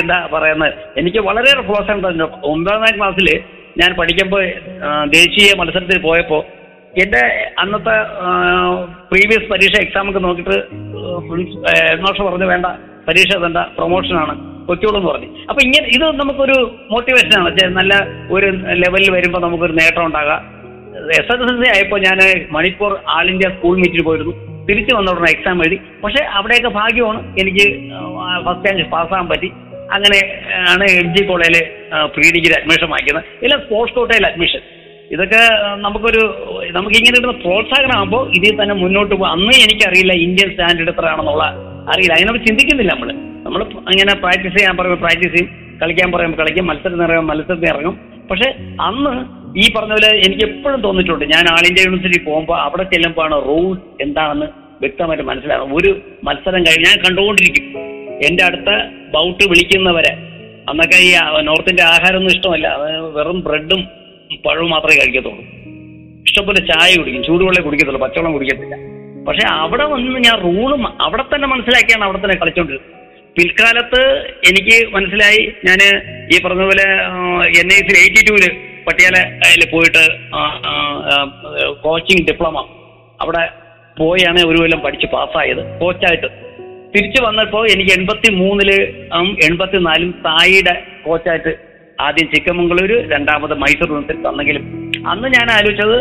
എന്താ 0.00 0.18
പറയുന്നത്? 0.32 0.74
എനിക്ക് 1.00 1.20
വളരെയേറെ 1.28 1.62
പ്രോത്സാഹനം 1.68 2.02
തന്നെ 2.08 2.26
ഒമ്പതാം 2.52 2.94
ക്ലാസ്സിൽ 2.98 3.28
ഞാൻ 3.80 3.90
പഠിക്കുമ്പോൾ 4.00 4.42
ദേശീയ 5.16 5.50
മത്സരത്തിൽ 5.60 6.00
പോയപ്പോൾ 6.06 6.42
എന്റെ 7.02 7.22
അന്നത്തെ 7.62 7.96
പ്രീവിയസ് 9.10 9.50
പരീക്ഷ 9.52 9.76
എക്സാം 9.84 10.08
ഒക്കെ 10.10 10.20
നോക്കിയിട്ട് 10.26 10.56
മാസ്റ്റർ 12.04 12.24
പറഞ്ഞു 12.28 12.48
വേണ്ട 12.52 12.66
പരീക്ഷ 13.08 13.36
വേണ്ട 13.44 13.58
പ്രൊമോഷനാണ് 13.78 14.34
എന്ന് 14.72 15.08
പറഞ്ഞു. 15.10 15.28
അപ്പൊ 15.50 15.60
ഇങ്ങനെ 15.66 15.86
ഇത് 15.96 16.04
നമുക്കൊരു 16.20 16.56
മോട്ടിവേഷൻ 16.92 17.34
ആണ്. 17.40 17.50
നല്ല 17.78 17.94
ഒരു 18.34 18.48
ലെവലിൽ 18.82 19.08
വരുമ്പോൾ 19.16 19.40
നമുക്കൊരു 19.46 19.74
നേട്ടം 19.80 20.04
ഉണ്ടാകാം. 20.08 20.40
എസ് 21.18 21.32
എസ് 21.34 21.42
എൽ 21.46 21.56
സി 21.62 21.68
ആയപ്പോൾ 21.72 22.00
ഞാൻ 22.06 22.18
മണിപ്പൂർ 22.56 22.92
ആൾ 23.14 23.26
ഇന്ത്യ 23.32 23.48
സ്കൂൾ 23.56 23.74
മീറ്റിൽ 23.82 24.02
പോയിരുന്നു. 24.08 24.34
തിരിച്ചു 24.68 24.94
വന്ന 24.94 25.10
ഉടനെ 25.10 25.30
എക്സാം 25.30 25.58
എഴുതി. 25.64 25.80
പക്ഷെ 26.04 26.24
അവിടെയൊക്കെ 26.24 26.68
ഭാഗ്യമാണ്. 26.68 27.20
എനിക്ക് 27.40 27.66
ഫസ്റ്റ് 28.46 28.68
റാങ്ക് 28.68 28.90
പാസ്സാകാൻ 28.90 29.28
പറ്റി. 29.28 29.50
അങ്ങനെ 29.96 30.18
ആണ് 30.70 30.84
എം 31.00 31.08
ജി 31.16 31.22
കോളേജിൽ 31.24 31.64
പ്രീ 32.14 32.26
ഡിഗ്രി 32.36 32.54
അഡ്മിഷൻ 32.60 32.88
വാങ്ങിക്കുന്നത്. 32.90 33.24
ഇല്ല 33.42 33.56
സ്പോർട്സ് 33.56 33.96
കോട്ടയിൽ 33.96 34.26
അഡ്മിഷൻ 34.26 34.60
ഇതൊക്കെ 35.10 35.40
നമുക്കൊരു 35.76 36.22
നമുക്ക് 36.70 36.96
ഇങ്ങനെ 36.96 37.16
ഇടുന്ന 37.18 37.32
പ്രോത്സാഹനമാകുമ്പോൾ 37.42 38.30
ഇതിൽ 38.36 38.62
തന്നെ 38.62 38.74
മുന്നോട്ട് 38.74 39.14
പോകും. 39.14 39.30
അന്ന് 39.30 39.52
എനിക്കറിയില്ല 39.64 40.12
ഇന്ത്യൻ 40.12 40.50
സ്റ്റാൻഡേർഡ് 40.50 40.90
എത്രയാണെന്നുള്ള 40.90 41.44
അറിയില്ല. 41.92 42.12
അതിനൊക്കെ 42.12 42.40
ചിന്തിക്കുന്നില്ല 42.46 42.92
നമ്മൾ 42.94 43.12
നമ്മൾ 43.46 43.62
അങ്ങനെ 43.90 44.14
പ്രാക്ടീസ് 44.14 44.54
ചെയ്യാൻ 44.56 44.76
പറയുമ്പോൾ 44.76 45.00
പ്രാക്ടീസ് 45.06 45.34
ചെയ്യും. 45.36 45.78
കളിക്കാൻ 45.82 46.12
പറയുമ്പോൾ 46.12 46.38
കളിക്കും. 46.38 46.66
മത്സരത്തിന് 46.66 47.02
ഇറങ്ങും. 47.02 47.26
മത്സരത്തിന് 47.26 47.70
ഇറങ്ങും. 47.74 47.94
പക്ഷെ 48.30 48.48
അന്ന് 48.88 49.14
ഈ 49.60 49.72
പറഞ്ഞ 49.72 49.90
പോലെ 49.90 50.08
എനിക്ക് 50.26 50.44
എപ്പോഴും 50.44 50.80
തോന്നിയിട്ടുണ്ട്. 50.80 51.24
ഞാൻ 51.24 51.44
ആൾ 51.52 51.66
ഇന്ത്യ 51.68 51.82
യൂണിവേഴ്സിറ്റി 51.86 52.24
പോകുമ്പോൾ 52.24 52.58
അവിടെ 52.60 52.82
ചെല്ലുമ്പോഴാണ് 52.82 53.32
റൂൾ 53.32 53.78
എന്താണെന്ന് 54.00 54.46
വ്യക്തമായിട്ട് 54.80 55.24
മനസ്സിലാകും 55.24 55.76
ഒരു 55.76 56.00
മത്സരം 56.24 56.62
കഴിഞ്ഞ് 56.66 56.86
ഞാൻ 56.86 56.98
കണ്ടുകൊണ്ടിരിക്കും. 56.98 57.66
എന്റെ 58.28 58.44
അടുത്ത 58.44 58.70
ബൗട്ട് 59.14 59.44
വിളിക്കുന്നവരെ. 59.48 60.12
അന്നൊക്കെ 60.70 60.98
ഈ 61.02 61.12
നോർത്തിന്റെ 61.40 61.70
ഇന്ത്യ 61.70 61.84
ആഹാരമൊന്നും 61.84 62.32
ഇഷ്ടമല്ല. 62.32 62.76
വെറും 63.14 63.40
ബ്രെഡും 63.40 63.82
പഴവും 64.46 64.70
മാത്രമേ 64.70 64.96
കഴിക്കത്തുള്ളൂ. 64.98 65.44
ഇഷ്ടംപോലെ 66.22 66.60
ചായ 66.72 66.96
കുടിക്കും. 66.98 67.22
ചൂടുവെള്ളം 67.22 67.64
കുടിക്കത്തുള്ളൂ. 67.64 68.02
പച്ചവെള്ളം 68.02 68.32
കുടിക്കത്തില്ല. 68.32 68.76
പക്ഷെ 69.28 69.46
അവിടെ 69.46 69.84
വന്ന് 69.84 70.20
ഞാൻ 70.24 70.36
റൂളും 70.42 71.02
അവിടെ 71.02 71.22
തന്നെ 71.22 71.48
മനസ്സിലാക്കിയാണ് 71.48 72.04
അവിടെ 72.04 72.18
തന്നെ 72.18 72.36
കളിച്ചോണ്ടിരുന്നത്. 72.36 72.90
പിൽക്കാലത്ത് 73.36 74.02
എനിക്ക് 74.50 74.76
മനസ്സിലായി. 74.94 75.52
ഞാൻ 75.64 75.78
ഈ 76.34 76.42
പറഞ്ഞ 76.44 76.62
പോലെ 76.62 76.86
എൻ 77.60 77.68
ഐ 77.76 77.80
സി 77.88 77.94
എയ്റ്റി 78.02 78.22
ടൂൽ 78.28 78.71
പട്ടിയാലയിൽ 78.86 79.62
പോയിട്ട് 79.72 80.02
കോച്ചിങ് 81.84 82.24
ഡിപ്ലോമ 82.28 82.58
അവിടെ 83.22 83.42
പോയാണ് 83.98 84.40
ഒരു 84.50 84.58
കൊല്ലം 84.62 84.80
പഠിച്ച് 84.84 85.06
പാസ്സായത്. 85.06 85.62
കോച്ചായിട്ട് 85.80 86.28
തിരിച്ചു 86.94 87.20
വന്നപ്പോൾ 87.24 87.64
എനിക്ക് 87.72 87.92
എൺപത്തി 87.98 88.30
മൂന്നിൽ 88.40 88.70
എൺപത്തിനാലും 89.48 90.10
സായിയുടെ 90.24 90.74
കോച്ചായിട്ട് 91.04 91.52
ആദ്യം 92.06 92.28
ചിക്കമംഗളൂര് 92.34 92.96
രണ്ടാമത് 93.12 93.54
മൈസൂർ 93.62 93.88
യൂണിവേഴ്സിറ്റി 93.90 94.24
തന്നെങ്കിലും. 94.28 94.64
അന്ന് 95.12 95.28
ഞാൻ 95.36 95.46
ആലോചിച്ചത് 95.56 95.98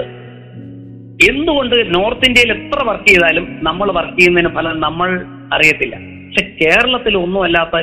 എന്തുകൊണ്ട് 1.29 1.75
നോർത്ത് 1.95 2.27
ഇന്ത്യയിൽ 2.27 2.51
എത്ര 2.57 2.79
വർക്ക് 2.89 3.07
ചെയ്താലും 3.07 3.45
നമ്മൾ 3.67 3.87
വർക്ക് 3.97 4.17
ചെയ്യുന്നതിന് 4.19 4.51
ഫലം 4.55 4.79
നമ്മൾ 4.85 5.09
അറിയത്തില്ല. 5.55 5.95
പക്ഷെ 6.25 6.43
കേരളത്തിൽ 6.61 7.13
ഒന്നുമല്ലാത്ത 7.17 7.75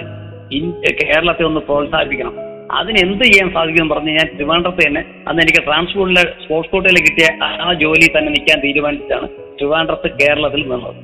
കേരളത്തെ 1.01 1.43
ഒന്ന് 1.49 1.61
പ്രോത്സാഹിപ്പിക്കണം. 1.69 2.35
അതിന് 2.77 2.99
എന്ത് 3.07 3.25
ചെയ്യാൻ 3.25 3.49
സാധിക്കും 3.57 3.89
പറഞ്ഞു 3.93 4.13
ഞാൻ 4.19 4.27
ട്രിവാൻഡ്രത്ത് 4.37 4.83
തന്നെ 4.87 5.03
അന്ന് 5.29 5.43
എനിക്ക് 5.45 5.63
ട്രാൻസ്പോർട്ടിലെ 5.67 6.25
സ്പോർട്സ് 6.43 6.71
കോട്ടയിൽ 6.73 6.99
കിട്ടിയ 7.07 7.29
ആ 7.67 7.69
ജോലി 7.83 8.09
തന്നെ 8.17 8.31
നിൽക്കാൻ 8.35 8.59
തീരുമാനിച്ചാണ് 8.65 9.29
ട്രിവാൻഡ്രത്ത് 9.59 10.09
കേരളത്തിൽ 10.21 10.63
നിന്നത്. 10.63 10.99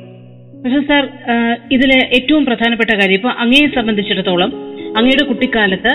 പക്ഷെ 0.64 0.80
സാർ 0.90 1.04
ഇതിലെ 1.76 1.98
ഏറ്റവും 2.16 2.42
പ്രധാനപ്പെട്ട 2.48 2.92
കാര്യം 3.00 3.18
ഇപ്പൊ 3.20 3.30
അങ്ങയെ 3.44 3.66
സംബന്ധിച്ചിടത്തോളം 3.78 4.52
അങ്ങയുടെ 4.98 5.24
കുട്ടിക്കാലത്ത് 5.30 5.92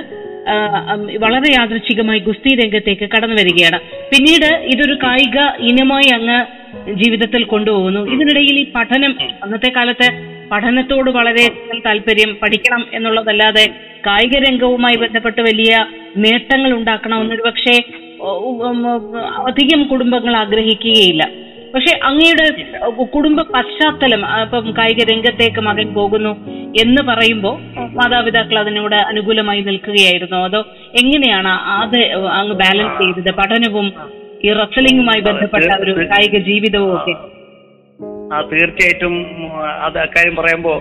വളരെ 1.24 1.50
യാദൃച്ഛികമായി 1.56 2.20
ഗുസ്തി 2.28 2.52
രംഗത്തേക്ക് 2.60 3.06
കടന്നു 3.14 3.36
വരികയാണ്. 3.40 3.80
പിന്നീട് 4.12 4.50
ഇതൊരു 4.74 4.96
കായിക 5.04 5.40
ഇനമായി 5.70 6.10
അങ്ങ് 6.18 6.40
ജീവിതത്തിൽ 7.02 7.44
കൊണ്ടുപോകുന്നു. 7.54 8.02
ഇതിനിടയിൽ 8.14 8.58
ഈ 8.64 8.66
പഠനം 8.76 9.14
അന്നത്തെ 9.44 9.70
കാലത്ത് 9.78 10.08
പഠനത്തോട് 10.52 11.10
വളരെ 11.12 11.46
താല്പര്യം 11.86 12.38
പഠിക്കണം 12.44 12.86
എന്നുള്ളതല്ലാതെ 12.94 13.66
കായിക 14.08 14.36
രംഗവുമായി 14.38 14.96
ബന്ധപ്പെട്ട് 14.96 15.42
വലിയ 15.42 15.74
നേട്ടങ്ങൾ 16.18 16.72
ഉണ്ടാക്കണമെന്നൊരു 16.74 17.42
പക്ഷേ 17.42 17.76
അധികം 19.48 19.84
കുടുംബങ്ങൾ 19.84 20.36
ആഗ്രഹിക്കുകയില്ല. 20.38 21.24
പക്ഷെ 21.74 22.00
അങ്ങയുടെ 22.04 22.46
കുടുംബ 23.16 23.42
പശ്ചാത്തലം 23.42 24.22
ഇപ്പം 24.42 24.72
കായിക 24.78 25.02
രംഗത്തേക്ക് 25.12 25.62
മകൻ 25.62 25.94
പോകുന്നു 25.94 26.32
എന്ന് 26.82 27.02
പറയുമ്പോൾ 27.02 27.56
മാതാപിതാക്കൾ 27.98 28.60
അതിനോട് 28.60 28.96
അനുകൂലമായി 28.96 29.62
നിൽക്കുകയായിരുന്നു. 29.62 30.38
അതോ 30.38 30.62
എങ്ങനെയാണ് 31.02 31.52
അത് 31.82 32.00
അങ്ങ് 32.40 32.56
ബാലൻസ് 32.56 32.98
ചെയ്തത്? 33.02 33.32
പഠനവും 33.36 33.88
ഈ 34.44 34.54
റസലിംഗുമായി 34.54 35.22
ബന്ധപ്പെട്ട 35.22 35.70
ഒരു 35.84 35.94
കായിക 36.12 36.38
ജീവിതവും 36.40 36.92
ഒക്കെ? 36.96 37.14
ആ 38.34 38.38
തീർച്ചയായിട്ടും 38.52 39.14
അത് 39.86 39.98
അക്കാര്യം 39.98 40.36
പറയുമ്പോ 40.36 40.74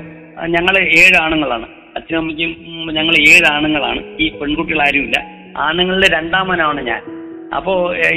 ഞങ്ങൾ 0.54 0.74
ഏഴ് 0.78 1.16
ആണുങ്ങളാണ്. 1.22 1.66
അച്ഛനും 1.96 2.18
അമ്മയ്ക്കും 2.18 2.50
ഞങ്ങൾ 2.96 3.14
ഏഴ് 3.28 3.46
ആണുങ്ങളാണ്. 3.52 4.00
ഈ 4.20 4.28
പെൺകുട്ടികൾ 4.38 4.80
ആരുമില്ല 4.82 5.18
ആണുങ്ങളുടെ 5.66 6.08
രണ്ടാമനാണ് 6.16 6.80
ഞാൻ. 6.86 7.02
അപ്പോ 7.56 7.72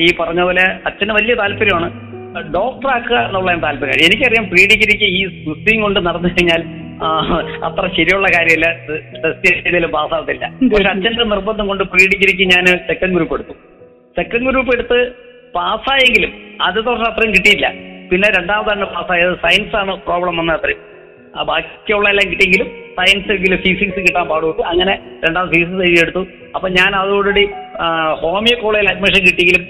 ഈ 0.05 0.07
പറഞ്ഞ 0.19 0.41
പോലെ 0.47 0.63
അച്ഛന് 0.89 1.13
വലിയ 1.19 1.33
താല്പര്യമാണ്. 1.41 1.89
ഡോക്ടറാക്കുക 2.53 3.17
എന്നുള്ള 3.27 3.55
താല്പര്യമാണ് 3.63 4.05
എനിക്കറിയാം 4.07 4.45
പ്രീ 4.49 4.63
ഡിഗ്രിക്ക് 4.71 5.07
ഈ 5.19 5.21
സ്വിമ്മിങ് 5.43 5.81
കൊണ്ട് 5.81 5.99
നടന്നു 6.07 6.29
കഴിഞ്ഞാൽ 6.29 6.61
അത്ര 7.67 7.83
ശരിയുള്ള 7.97 8.27
കാര്യമില്ല. 8.37 8.67
ടെസ്റ്റ് 9.23 9.87
പാസ്സാവത്തില്ല. 9.95 10.45
പക്ഷെ 10.73 10.89
അച്ഛന്റെ 10.89 11.25
നിർബന്ധം 11.33 11.67
കൊണ്ട് 11.67 11.83
പ്രീ 11.93 12.03
ഡിഗ്രിക്ക് 12.13 12.45
ഞാൻ 12.53 12.65
സെക്കൻഡ് 12.89 13.15
ഗ്രൂപ്പ് 13.15 13.35
എടുത്തു. 13.35 13.55
സെക്കൻഡ് 14.19 14.49
ഗ്രൂപ്പ് 14.49 14.75
എടുത്ത് 14.75 14.99
പാസ്സായെങ്കിലും 15.55 16.33
അത് 16.61 16.75
തുടർന്ന് 16.75 17.09
അത്രയും 17.09 17.33
കിട്ടിയില്ല. 17.35 17.67
പിന്നെ 18.11 18.27
രണ്ടാമതാണ് 18.37 18.85
പാസ്സായത് 18.93 19.35
സയൻസ് 19.43 19.75
ആണ് 19.81 19.91
പ്രോബ്ലം 20.07 20.35
വന്നത് 20.39 20.55
അത്രയും. 20.59 20.81
ബാക്കിയുള്ള 21.49 22.07
എല്ലാം 22.13 22.25
കിട്ടിയെങ്കിലും 22.31 22.69
സയൻസ് 22.97 23.29
എങ്കിലും 23.35 23.59
ഫിസിക്സ് 23.65 23.99
കിട്ടാൻ 24.05 24.25
പാടുള്ളൂ. 24.31 24.63
അങ്ങനെ 24.71 24.93
രണ്ടാം 25.25 25.45
ഫിസിക്സ് 25.51 25.83
എഴുതിയെടുത്തു 25.87 26.23
അപ്പൊ 26.55 26.67
ഞാൻ 26.79 26.91
അതോടുകൂടി 27.01 27.43
ഹോമിയോ 28.23 28.55
കോളേജിൽ 28.63 28.89
അഡ്മിഷൻ 28.93 29.21
കിട്ടിയെങ്കിലും 29.27 29.63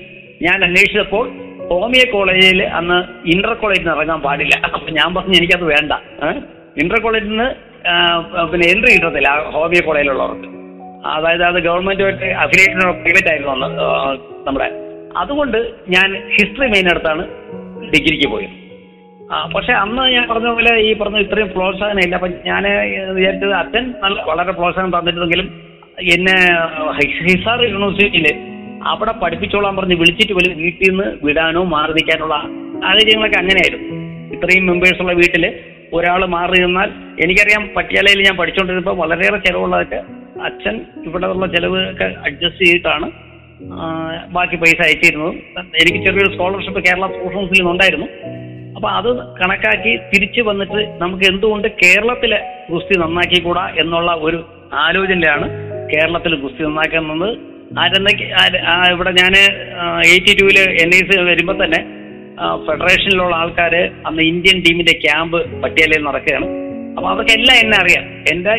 ഞാൻ 0.46 0.58
അന്വേഷിച്ചപ്പോൾ 0.68 1.26
ഹോമിയോ 1.72 2.06
കോളേജിൽ 2.14 2.62
അന്ന് 2.80 2.98
ഇന്റർ 3.34 3.54
കോളേജിൽ 3.62 3.84
നിന്ന് 3.84 3.94
ഇറങ്ങാൻ 3.98 4.22
പാടില്ല. 4.28 4.56
അപ്പൊ 4.76 4.88
ഞാൻ 5.00 5.10
പറഞ്ഞു 5.18 5.36
എനിക്കത് 5.42 5.66
വേണ്ട. 5.74 5.92
ഇന്റർ 6.84 7.00
കോളേജിൽ 7.06 7.30
നിന്ന് 7.34 7.50
പിന്നെ 8.52 8.66
എൻട്രി 8.74 8.92
കിട്ടത്തില്ല 8.96 9.30
ഹോമിയോ 9.58 9.84
കോളേജിലുള്ളവർക്ക്. 9.90 10.50
അതായത് 11.16 11.44
അത് 11.52 11.60
ഗവൺമെന്റുമായിട്ട് 11.68 12.28
അഫിലിയേറ്റഡ് 12.44 12.90
പ്രൈവറ്റ് 13.04 13.30
ആയിരുന്നു 13.34 13.54
അന്ന് 13.56 13.70
നമ്മുടെ. 14.48 14.70
അതുകൊണ്ട് 15.22 15.60
ഞാൻ 15.96 16.10
ഹിസ്റ്ററി 16.36 16.68
മെയിൻ 16.74 16.88
എടുത്താണ് 16.96 17.24
ഡിഗ്രിക്ക് 17.90 18.28
പോയി. 18.30 18.48
ആ 19.32 19.38
പക്ഷെ 19.54 19.74
അന്ന് 19.74 20.04
ഞാൻ 20.14 20.24
പറഞ്ഞ 20.30 20.48
പോലെ 20.50 20.72
ഈ 20.80 20.94
പറഞ്ഞ 20.94 21.18
ഇത്രയും 21.18 21.50
പ്രോത്സാഹനം 21.50 22.02
ഇല്ല 22.06 22.16
അപ്പൊ 22.16 22.30
ഞാൻ 22.48 22.64
വിചാരിച്ചത് 23.16 23.54
അച്ഛൻ 23.54 23.84
നല്ല 24.04 24.18
വളരെ 24.22 24.52
പ്രോത്സാഹനം 24.52 24.92
തന്നിട്ടുണ്ടെങ്കിലും 24.96 25.48
എന്നെ 26.16 26.36
ഹിസാർ 27.28 27.60
യൂണിവേഴ്സിറ്റിയിൽ 27.66 28.28
അവിടെ 28.92 29.12
പഠിപ്പിച്ചോളാൻ 29.24 29.74
പറഞ്ഞ് 29.76 29.96
വിളിച്ചിട്ട് 29.96 30.34
പോലും 30.34 30.54
വീട്ടിൽ 30.58 30.90
നിന്ന് 30.90 31.08
വിടാനോ 31.24 31.64
മാറി 31.74 31.94
നിൽക്കാനുള്ള 31.94 32.36
സാഹചര്യങ്ങളൊക്കെ 32.84 33.38
അങ്ങനെയായിരുന്നു. 33.38 33.88
ഇത്രയും 34.36 34.66
മെമ്പേഴ്സ് 34.66 35.02
ഉള്ള 35.02 35.14
വീട്ടിൽ 35.14 35.44
ഒരാൾ 35.94 36.22
മാറി 36.36 36.58
നിന്നാൽ 36.62 36.90
എനിക്കറിയാം 37.20 37.64
പട്യാലയിൽ 37.78 38.20
ഞാൻ 38.28 38.36
പഠിച്ചുകൊണ്ടിരുന്നപ്പോൾ 38.38 38.98
വളരെയേറെ 39.02 39.40
ചിലവുള്ളതൊക്കെ 39.46 40.00
അച്ഛൻ 40.46 40.76
ഇവിടെ 41.08 41.28
ഉള്ള 41.28 41.46
ചിലവ് 41.48 41.80
ഒക്കെ 41.92 42.08
അഡ്ജസ്റ്റ് 42.28 42.66
ചെയ്തിട്ടാണ് 42.66 43.08
ബാക്കി 44.36 44.56
പൈസ 44.56 44.80
അയച്ചിരുന്നത് 44.88 45.34
എനിക്ക് 45.82 46.00
ചെറിയൊരു 46.06 46.32
സ്കോളർഷിപ്പ് 46.36 46.80
കേരള 46.88 47.08
സ്പോർട്സ് 47.08 47.60
നിന്നുണ്ടായിരുന്നു. 47.60 48.08
അപ്പൊ 48.76 48.90
അത് 49.00 49.10
കണക്കാക്കി 49.40 49.94
തിരിച്ചു 50.12 50.42
വന്നിട്ട് 50.42 50.82
നമുക്ക് 51.02 51.26
എന്തുകൊണ്ട് 51.32 51.68
കേരളത്തിലെ 51.84 52.40
ഗുസ്തി 52.72 52.94
നന്നാക്കി 52.94 53.38
നന്നാക്കിക്കൂടാ 53.38 53.66
എന്നുള്ള 53.82 54.12
ഒരു 54.28 54.40
ആലോചനയാണ് 54.86 55.48
കേരളത്തിൽ 55.94 56.36
ഗുസ്തി 56.44 56.64
നന്നാക്കുന്നത്. 56.64 57.30
ആരെന്നൊക്കെ 57.82 58.26
ഇവിടെ 58.94 59.12
ഞാൻ 59.22 59.34
എയ്റ്റി 60.12 60.34
ടൂവിൽ 60.40 60.60
എൻ 60.84 60.90
ഐ 60.98 61.02
സി 61.10 61.18
വരുമ്പോൾ 61.30 61.58
തന്നെ 61.64 61.82
ഫെഡറേഷനിലുള്ള 62.68 63.36
ആൾക്കാർ 63.36 63.76
അന്ന് 64.08 64.24
ഇന്ത്യൻ 64.32 64.58
ടീമിന്റെ 64.66 64.96
ക്യാമ്പ് 65.06 65.38
പട്ടിയാലയിൽ 65.64 66.04
നടക്കുകയാണ്. 66.10 66.48
അപ്പൊ 66.96 67.08
അവർക്ക് 67.12 67.34
എല്ലാം 67.38 67.58
എന്നെ 67.64 67.78
അറിയാം. 67.78 68.04
എന്റെ 68.32 68.54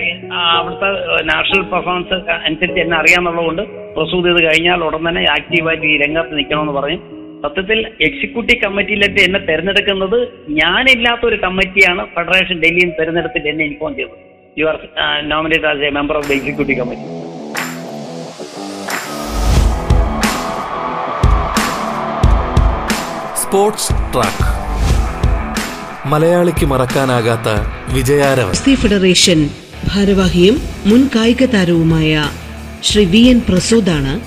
അവിടുത്തെ 0.56 0.88
നാഷണൽ 1.30 1.62
പെർഫോമൻസ് 1.72 2.16
അനുസരിച്ച് 2.46 2.80
എന്നെ 2.84 2.96
അറിയാമെന്നുള്ളതുകൊണ്ട് 2.96 3.62
പ്രസൂത് 3.96 4.28
ഇത് 4.32 4.40
കഴിഞ്ഞാൽ 4.46 4.80
ഉടൻ 4.86 5.02
തന്നെ 5.08 5.22
ആക്റ്റീവായിട്ട് 5.34 5.86
ഈ 5.86 5.96
രംഗത്ത് 6.04 6.32
നിൽക്കണമെന്ന് 6.38 6.74
പറയും 6.78 7.00
സത്യത്തിൽ 7.44 7.78
എക്സിക്യൂട്ടീവ് 8.08 8.60
കമ്മിറ്റിയിലേക്ക് 8.64 9.20
എന്നെ 9.26 9.40
തെരഞ്ഞെടുക്കുന്നത് 9.48 10.18
ഞാനില്ലാത്ത 10.60 11.24
ഒരു 11.30 11.38
കമ്മിറ്റിയാണ് 11.44 12.04
ഫെഡറേഷൻ 12.14 12.58
ഡൽഹിയിൽ 12.64 12.92
തെരഞ്ഞെടുത്തിട്ട് 13.00 13.48
എന്നെ 13.52 13.64
ഇൻഫോം 13.70 13.94
ചെയ്തത്. 13.98 14.18
You 14.56 14.66
are 14.72 14.78
nominate 15.32 15.68
as 15.72 15.84
a 15.88 15.92
member 15.98 16.16
of 16.20 16.28
the 16.28 16.38
executive 16.38 16.78
committee 16.80 17.08
sports 23.42 23.92
track 24.14 24.46
മലയാളിക്ക് 26.08 26.66
മറക്കാനാകാത്ത 26.66 27.48
വിജയാരവൻ 27.92 28.74
ഫെഡറേഷൻ 28.74 29.50
ഭാരവാഹിയും 29.88 30.62
മുൻ 30.86 31.08
കായിക 31.16 31.44
താരവുമായ 31.44 32.30
ശ്രീ 32.82 33.04
വി 33.04 33.18
എൻ 33.18 33.40
പ്രസൂദാണ് 33.48 34.20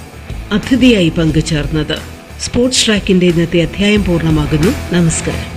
അതിഥിയായി 0.54 1.10
പങ്കുചേർന്നത്. 1.10 1.98
സ്പോർട്സ് 2.42 2.86
ട്രാക്കിന്റെ 2.86 3.26
ഇന്നത്തെ 3.26 3.62
അധ്യായം 3.62 4.04
പൂർണമാകുന്നു. 4.04 4.96
നമസ്കാരം. 4.96 5.55